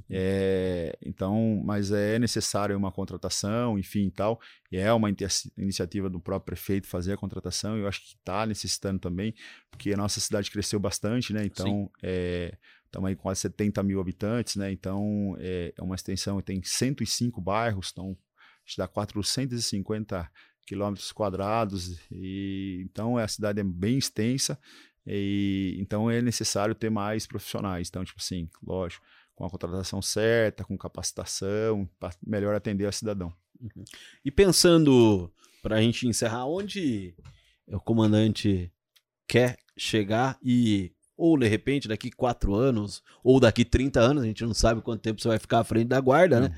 É, 0.10 0.98
então, 1.06 1.62
mas 1.66 1.92
é 1.92 2.18
necessário 2.20 2.78
uma 2.78 2.92
contratação, 2.92 3.78
enfim, 3.78 4.08
e 4.08 4.12
tal. 4.12 4.40
E 4.72 4.78
é 4.78 4.92
uma 4.94 5.10
iniciativa 5.58 6.10
do 6.10 6.20
próprio 6.20 6.56
prefeito 6.56 6.88
fazer 6.88 7.14
a 7.14 7.18
contratação. 7.18 7.78
Eu 7.78 7.88
acho 7.88 8.02
que 8.02 8.16
está 8.16 8.46
necessitando 8.46 9.00
também, 9.00 9.34
porque 9.70 9.94
a 9.94 9.98
nossa 9.98 10.20
cidade 10.20 10.50
cresceu 10.52 10.80
bastante, 10.80 11.34
né? 11.34 11.46
Então, 11.46 11.92
é, 12.02 12.58
estamos 12.86 13.10
aí 13.10 13.16
com 13.16 13.24
quase 13.24 13.42
70 13.42 13.84
mil 13.84 14.00
habitantes, 14.00 14.56
né? 14.56 14.72
Então, 14.72 15.36
é, 15.40 15.74
é 15.78 15.82
uma 15.82 15.96
extensão, 15.96 16.42
tem 16.42 16.62
105 16.64 17.42
bairros, 17.42 17.90
então 17.92 18.18
gente 18.72 18.78
dá 18.78 18.88
450 18.88 20.32
quilômetros 20.66 21.12
quadrados, 21.12 22.00
e 22.10 22.82
então 22.86 23.18
a 23.18 23.28
cidade 23.28 23.60
é 23.60 23.64
bem 23.64 23.98
extensa 23.98 24.58
e, 25.06 25.78
então 25.80 26.10
é 26.10 26.22
necessário 26.22 26.76
ter 26.76 26.90
mais 26.90 27.26
profissionais. 27.26 27.90
Então, 27.90 28.04
tipo 28.04 28.20
assim, 28.20 28.50
lógico, 28.64 29.06
com 29.36 29.46
a 29.46 29.50
contratação 29.50 30.02
certa, 30.02 30.64
com 30.64 30.78
capacitação, 30.78 31.90
para 32.00 32.14
melhor 32.26 32.56
atender 32.56 32.86
a 32.86 32.92
cidadão. 32.92 33.34
Uhum. 33.60 33.84
E 34.24 34.32
pensando, 34.32 35.32
para 35.62 35.78
a 35.78 35.82
gente 35.82 36.08
encerrar, 36.08 36.46
onde 36.46 37.16
o 37.68 37.80
comandante 37.80 38.72
quer 39.28 39.58
chegar 39.78 40.38
e 40.44 40.92
ou 41.18 41.38
de 41.38 41.48
repente 41.48 41.88
daqui 41.88 42.10
quatro 42.10 42.56
anos, 42.56 43.04
ou 43.24 43.40
daqui 43.40 43.64
30 43.64 44.00
anos, 44.00 44.24
a 44.24 44.26
gente 44.26 44.44
não 44.44 44.56
sabe 44.56 44.82
quanto 44.82 45.02
tempo 45.02 45.22
você 45.22 45.28
vai 45.28 45.38
ficar 45.38 45.60
à 45.60 45.64
frente 45.64 45.88
da 45.88 46.02
guarda, 46.02 46.40
né? 46.40 46.58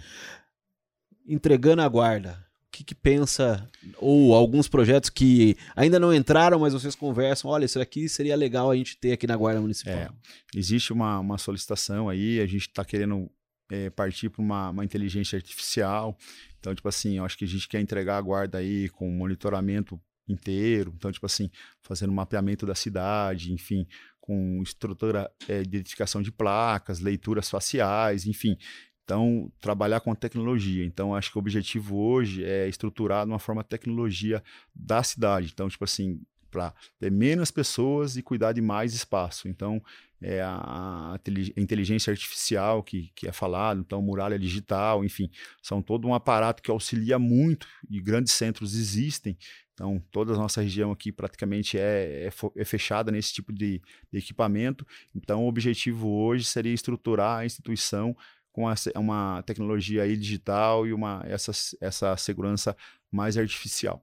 Entregando 1.27 1.81
a 1.81 1.87
guarda 1.87 2.43
que, 2.73 2.83
que 2.83 2.95
pensa, 2.95 3.69
ou 3.97 4.33
alguns 4.33 4.67
projetos 4.67 5.07
que 5.07 5.55
ainda 5.75 5.99
não 5.99 6.11
entraram, 6.11 6.59
mas 6.59 6.73
vocês 6.73 6.95
conversam, 6.95 7.51
olha, 7.51 7.65
isso 7.65 7.79
aqui 7.79 8.09
seria 8.09 8.35
legal 8.35 8.71
a 8.71 8.75
gente 8.75 8.97
ter 8.97 9.11
aqui 9.11 9.27
na 9.27 9.37
Guarda 9.37 9.61
Municipal? 9.61 9.93
É, 9.93 10.09
existe 10.55 10.91
uma, 10.91 11.19
uma 11.19 11.37
solicitação 11.37 12.09
aí, 12.09 12.39
a 12.39 12.47
gente 12.47 12.67
está 12.67 12.83
querendo 12.83 13.29
é, 13.71 13.91
partir 13.91 14.29
para 14.29 14.41
uma, 14.41 14.71
uma, 14.71 14.83
inteligência 14.83 15.37
artificial, 15.37 16.17
então, 16.59 16.73
tipo 16.73 16.89
assim, 16.89 17.17
eu 17.17 17.25
acho 17.25 17.37
que 17.37 17.45
a 17.45 17.47
gente 17.47 17.67
quer 17.69 17.79
entregar 17.79 18.17
a 18.17 18.21
guarda 18.21 18.57
aí 18.57 18.89
com 18.89 19.07
monitoramento 19.07 20.01
inteiro, 20.27 20.91
então, 20.97 21.11
tipo 21.11 21.27
assim, 21.27 21.51
fazendo 21.83 22.11
mapeamento 22.11 22.65
da 22.65 22.73
cidade, 22.73 23.53
enfim, 23.53 23.85
com 24.19 24.63
estrutura 24.63 25.29
é, 25.47 25.61
de 25.61 25.67
identificação 25.67 26.23
de 26.23 26.31
placas, 26.31 26.99
leituras 26.99 27.51
faciais, 27.51 28.25
enfim, 28.25 28.57
então, 29.03 29.51
trabalhar 29.59 29.99
com 29.99 30.15
tecnologia. 30.15 30.85
Então, 30.85 31.13
acho 31.13 31.31
que 31.31 31.37
o 31.37 31.39
objetivo 31.39 31.97
hoje 31.97 32.43
é 32.43 32.67
estruturar 32.67 33.25
de 33.25 33.31
uma 33.31 33.39
forma 33.39 33.61
a 33.61 33.65
tecnologia 33.65 34.41
da 34.73 35.03
cidade. 35.03 35.51
Então, 35.53 35.67
tipo 35.67 35.83
assim, 35.83 36.21
para 36.49 36.73
ter 36.99 37.11
menos 37.11 37.51
pessoas 37.51 38.15
e 38.15 38.21
cuidar 38.21 38.53
de 38.53 38.61
mais 38.61 38.93
espaço. 38.93 39.47
Então, 39.47 39.81
é 40.21 40.41
a, 40.41 41.15
a 41.15 41.19
inteligência 41.57 42.11
artificial 42.11 42.81
que, 42.81 43.11
que 43.13 43.27
é 43.27 43.31
falado, 43.31 43.81
então 43.81 44.01
muralha 44.01 44.39
digital, 44.39 45.03
enfim, 45.03 45.29
são 45.61 45.81
todo 45.81 46.07
um 46.07 46.13
aparato 46.13 46.63
que 46.63 46.71
auxilia 46.71 47.19
muito 47.19 47.67
e 47.89 47.99
grandes 47.99 48.31
centros 48.31 48.73
existem. 48.75 49.37
Então, 49.73 50.01
toda 50.11 50.33
a 50.33 50.37
nossa 50.37 50.61
região 50.61 50.91
aqui 50.91 51.11
praticamente 51.11 51.77
é, 51.77 52.27
é, 52.27 52.31
é 52.55 52.63
fechada 52.63 53.11
nesse 53.11 53.33
tipo 53.33 53.51
de, 53.51 53.81
de 54.11 54.19
equipamento. 54.19 54.85
Então, 55.13 55.43
o 55.43 55.47
objetivo 55.47 56.07
hoje 56.07 56.45
seria 56.45 56.73
estruturar 56.73 57.39
a 57.39 57.45
instituição 57.45 58.15
com 58.53 58.63
uma 58.95 59.41
tecnologia 59.41 60.03
aí 60.03 60.15
digital 60.15 60.87
e 60.87 60.93
uma 60.93 61.21
essa, 61.25 61.51
essa 61.81 62.15
segurança 62.15 62.77
mais 63.11 63.35
artificial. 63.37 64.01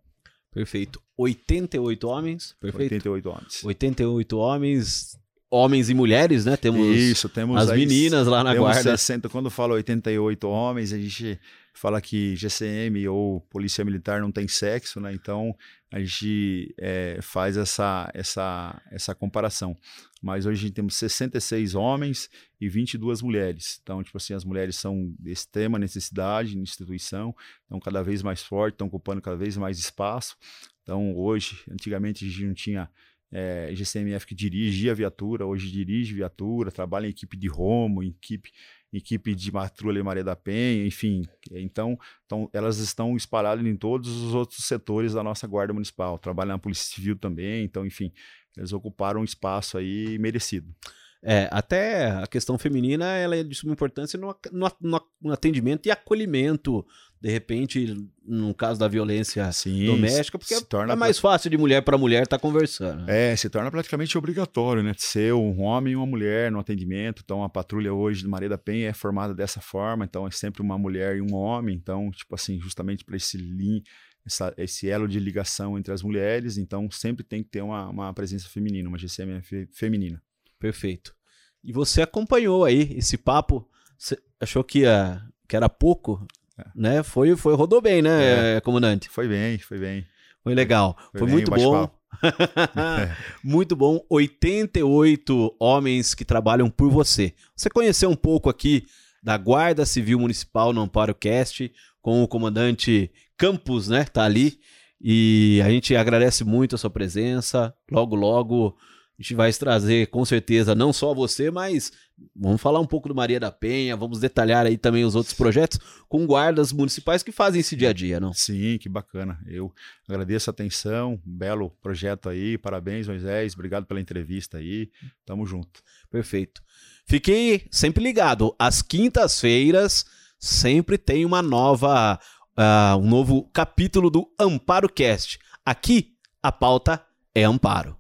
Perfeito. 0.53 1.01
88 1.17 2.09
homens, 2.09 2.57
perfeito. 2.61 2.93
88 3.09 3.29
homens. 3.31 3.65
88 3.65 4.37
homens, 4.37 5.19
homens 5.49 5.89
e 5.89 5.95
mulheres, 5.95 6.45
né? 6.45 6.57
Temos 6.57 6.85
Isso, 6.97 7.29
temos 7.29 7.57
as 7.57 7.71
aí- 7.71 7.79
meninas 7.87 8.27
lá 8.27 8.43
na 8.43 8.51
temos 8.53 8.67
guarda. 8.67 8.97
60, 8.97 9.29
quando 9.29 9.49
fala 9.49 9.75
88 9.75 10.49
homens, 10.49 10.93
a 10.93 10.99
gente 10.99 11.39
fala 11.75 12.01
que 12.01 12.37
GCM 12.37 13.09
ou 13.09 13.41
Polícia 13.43 13.85
Militar 13.85 14.21
não 14.21 14.33
tem 14.33 14.47
sexo, 14.49 15.01
né? 15.01 15.13
Então 15.13 15.57
a 15.93 15.99
gente 15.99 16.75
é, 16.79 17.19
faz 17.21 17.57
essa, 17.57 18.11
essa, 18.15 18.81
essa 18.91 19.15
comparação. 19.15 19.77
Mas 20.23 20.47
hoje 20.47 20.59
a 20.59 20.67
gente 20.67 20.75
temos 20.75 20.95
66 20.97 21.75
homens 21.75 22.29
e 22.61 22.69
22 22.69 23.23
mulheres. 23.23 23.81
Então, 23.83 24.03
tipo 24.03 24.17
assim, 24.17 24.35
as 24.35 24.45
mulheres 24.45 24.77
são 24.77 25.15
de 25.19 25.33
extrema 25.33 25.79
necessidade 25.79 26.55
na 26.55 26.63
instituição, 26.63 27.35
estão 27.63 27.81
cada 27.81 28.03
vez 28.03 28.23
mais 28.23 28.43
fortes, 28.43 28.75
estão 28.75 28.87
ocupando 28.87 29.21
cada 29.21 29.37
vez 29.37 29.57
mais 29.57 29.79
espaço. 29.79 30.37
Então, 30.83 31.17
hoje, 31.17 31.63
antigamente 31.71 32.25
a 32.25 32.29
gente 32.29 32.45
não 32.45 32.55
tinha 32.55 32.91
é, 33.33 33.71
GCMF 33.75 34.27
que 34.27 34.35
dirigia 34.35 34.93
a 34.93 34.95
viatura, 34.95 35.47
hoje 35.47 35.71
dirige 35.71 36.15
viatura, 36.15 36.71
trabalha 36.71 37.07
em 37.07 37.11
equipe 37.11 37.37
de 37.37 37.49
Romo, 37.49 38.03
em 38.03 38.09
equipe, 38.09 38.51
equipe 38.93 39.35
de 39.35 39.53
patrulha 39.53 40.03
Maria 40.03 40.25
da 40.25 40.35
Penha, 40.35 40.87
enfim. 40.87 41.23
Então, 41.53 41.99
então, 42.27 42.51
elas 42.53 42.79
estão 42.79 43.17
espalhadas 43.17 43.65
em 43.65 43.77
todos 43.77 44.09
os 44.09 44.35
outros 44.35 44.65
setores 44.65 45.13
da 45.15 45.23
nossa 45.23 45.47
Guarda 45.47 45.73
Municipal. 45.73 46.19
Trabalham 46.19 46.53
na 46.53 46.59
Polícia 46.59 46.95
Civil 46.95 47.17
também, 47.17 47.65
então, 47.65 47.87
enfim, 47.87 48.13
eles 48.57 48.73
ocuparam 48.73 49.21
um 49.21 49.25
espaço 49.25 49.79
aí 49.79 50.19
merecido. 50.19 50.75
É, 51.23 51.49
até 51.53 52.11
a 52.13 52.27
questão 52.27 52.57
feminina 52.57 53.05
ela 53.15 53.37
é 53.37 53.45
de 53.45 53.55
suma 53.55 53.75
importância 53.75 54.19
no- 54.19 54.35
no- 54.51 55.07
no 55.21 55.33
atendimento 55.33 55.87
e 55.87 55.91
acolhimento, 55.91 56.85
de 57.21 57.29
repente, 57.29 57.95
no 58.27 58.55
caso 58.55 58.81
da 58.81 58.89
violência 58.89 59.51
Sim, 59.53 59.85
doméstica, 59.85 60.39
porque 60.39 60.55
se 60.55 60.65
torna 60.65 60.95
é 60.95 60.97
mais 60.97 61.19
fácil 61.19 61.51
de 61.51 61.59
mulher 61.59 61.83
para 61.83 61.99
mulher 61.99 62.23
estar 62.23 62.39
conversando. 62.39 63.11
É, 63.11 63.37
se 63.37 63.51
torna 63.51 63.71
praticamente 63.71 64.17
obrigatório, 64.17 64.83
né? 64.83 64.95
Ser 64.97 65.35
um 65.35 65.61
homem 65.61 65.93
e 65.93 65.97
uma 65.97 66.07
mulher 66.07 66.51
no 66.51 66.59
atendimento. 66.59 67.21
Então, 67.23 67.45
a 67.45 67.49
patrulha 67.51 67.93
hoje 67.93 68.23
de 68.23 68.29
Maria 68.29 68.49
da 68.49 68.57
Penha 68.57 68.89
é 68.89 68.93
formada 68.95 69.35
dessa 69.35 69.61
forma. 69.61 70.05
Então, 70.05 70.27
é 70.27 70.31
sempre 70.31 70.63
uma 70.63 70.79
mulher 70.79 71.17
e 71.17 71.21
um 71.21 71.35
homem. 71.35 71.77
Então, 71.77 72.11
tipo 72.11 72.35
assim, 72.35 72.59
justamente 72.59 73.05
para 73.05 73.17
esse 73.19 73.37
lin, 73.37 73.83
essa- 74.27 74.55
esse 74.57 74.89
elo 74.89 75.07
de 75.07 75.21
ligação 75.21 75.77
entre 75.79 75.93
as 75.93 76.03
mulheres. 76.03 76.57
Então, 76.57 76.91
sempre 76.91 77.23
tem 77.23 77.43
que 77.43 77.51
ter 77.51 77.61
uma, 77.61 77.91
uma 77.91 78.15
presença 78.15 78.49
feminina, 78.49 78.89
uma 78.89 78.97
GCM 78.99 79.43
fe- 79.43 79.69
feminina. 79.75 80.23
Perfeito. 80.59 81.15
E 81.63 81.71
você 81.71 82.01
acompanhou 82.01 82.65
aí 82.65 82.95
esse 82.97 83.19
papo, 83.19 83.69
você 83.99 84.17
achou 84.41 84.65
que, 84.65 84.81
ia, 84.81 85.21
que 85.47 85.55
era 85.55 85.69
pouco. 85.69 86.27
Né? 86.75 87.03
Foi, 87.03 87.37
foi, 87.37 87.55
rodou 87.55 87.81
bem, 87.81 88.03
né, 88.03 88.61
comandante? 88.61 89.09
Foi 89.09 89.29
bem, 89.29 89.59
foi 89.59 89.79
bem. 89.79 90.07
Foi 90.43 90.55
legal. 90.55 90.97
Foi, 91.13 91.21
Foi 91.21 91.27
bem, 91.27 91.35
muito 91.37 91.51
bom. 91.51 91.91
muito 93.45 93.77
bom. 93.77 94.05
88 94.09 95.57
homens 95.59 96.15
que 96.15 96.25
trabalham 96.25 96.71
por 96.71 96.91
você. 96.91 97.35
Você 97.55 97.69
conheceu 97.69 98.11
um 98.11 98.17
pouco 98.17 98.49
aqui 98.49 98.85
da 99.23 99.37
Guarda 99.37 99.85
Civil 99.85 100.19
Municipal 100.19 100.73
no 100.73 100.81
Amparo 100.81 101.15
Cast 101.15 101.71
com 102.01 102.23
o 102.23 102.29
comandante 102.29 103.11
Campos, 103.37 103.89
né? 103.89 104.05
Tá 104.05 104.25
ali. 104.25 104.59
E 105.01 105.61
a 105.65 105.71
gente 105.71 105.97
agradece 105.97 106.45
muito 106.45 106.75
a 106.75 106.79
sua 106.79 106.91
presença. 106.91 107.75
Logo, 107.91 108.15
logo 108.15 108.77
a 109.21 109.23
gente 109.23 109.35
vai 109.35 109.53
trazer 109.53 110.07
com 110.07 110.25
certeza 110.25 110.75
não 110.75 110.95
só 110.95 111.13
você, 111.13 111.51
mas 111.51 111.93
vamos 112.35 112.59
falar 112.59 112.81
um 112.81 112.87
pouco 112.87 113.07
do 113.07 113.15
Maria 113.15 113.39
da 113.39 113.53
Penha, 113.53 113.95
vamos 113.95 114.19
detalhar 114.19 114.65
aí 114.65 114.79
também 114.79 115.05
os 115.05 115.15
outros 115.15 115.35
projetos 115.35 115.79
com 116.09 116.25
guardas 116.25 116.73
municipais 116.73 117.23
que 117.23 117.31
fazem 117.31 117.61
esse 117.61 117.77
dia 117.77 117.91
a 117.91 117.93
dia, 117.93 118.19
não? 118.19 118.33
Sim, 118.33 118.79
que 118.79 118.89
bacana. 118.89 119.39
Eu 119.47 119.75
agradeço 120.09 120.49
a 120.49 120.53
atenção, 120.53 121.21
belo 121.23 121.69
projeto 121.83 122.31
aí. 122.31 122.57
Parabéns, 122.57 123.07
Moisés. 123.09 123.53
Obrigado 123.53 123.85
pela 123.85 124.01
entrevista 124.01 124.57
aí. 124.57 124.91
Tamo 125.27 125.45
junto. 125.45 125.83
Perfeito. 126.11 126.63
Fiquei 127.05 127.67
sempre 127.71 128.03
ligado. 128.03 128.57
Às 128.59 128.81
quintas-feiras 128.81 130.07
sempre 130.39 130.97
tem 130.97 131.27
uma 131.27 131.43
nova, 131.43 132.19
ah, 132.57 132.97
um 132.99 133.07
novo 133.07 133.51
capítulo 133.53 134.09
do 134.09 134.33
Amparo 134.41 134.89
Cast. 134.89 135.39
Aqui 135.63 136.15
a 136.43 136.51
pauta 136.51 137.05
é 137.35 137.45
Amparo. 137.45 138.00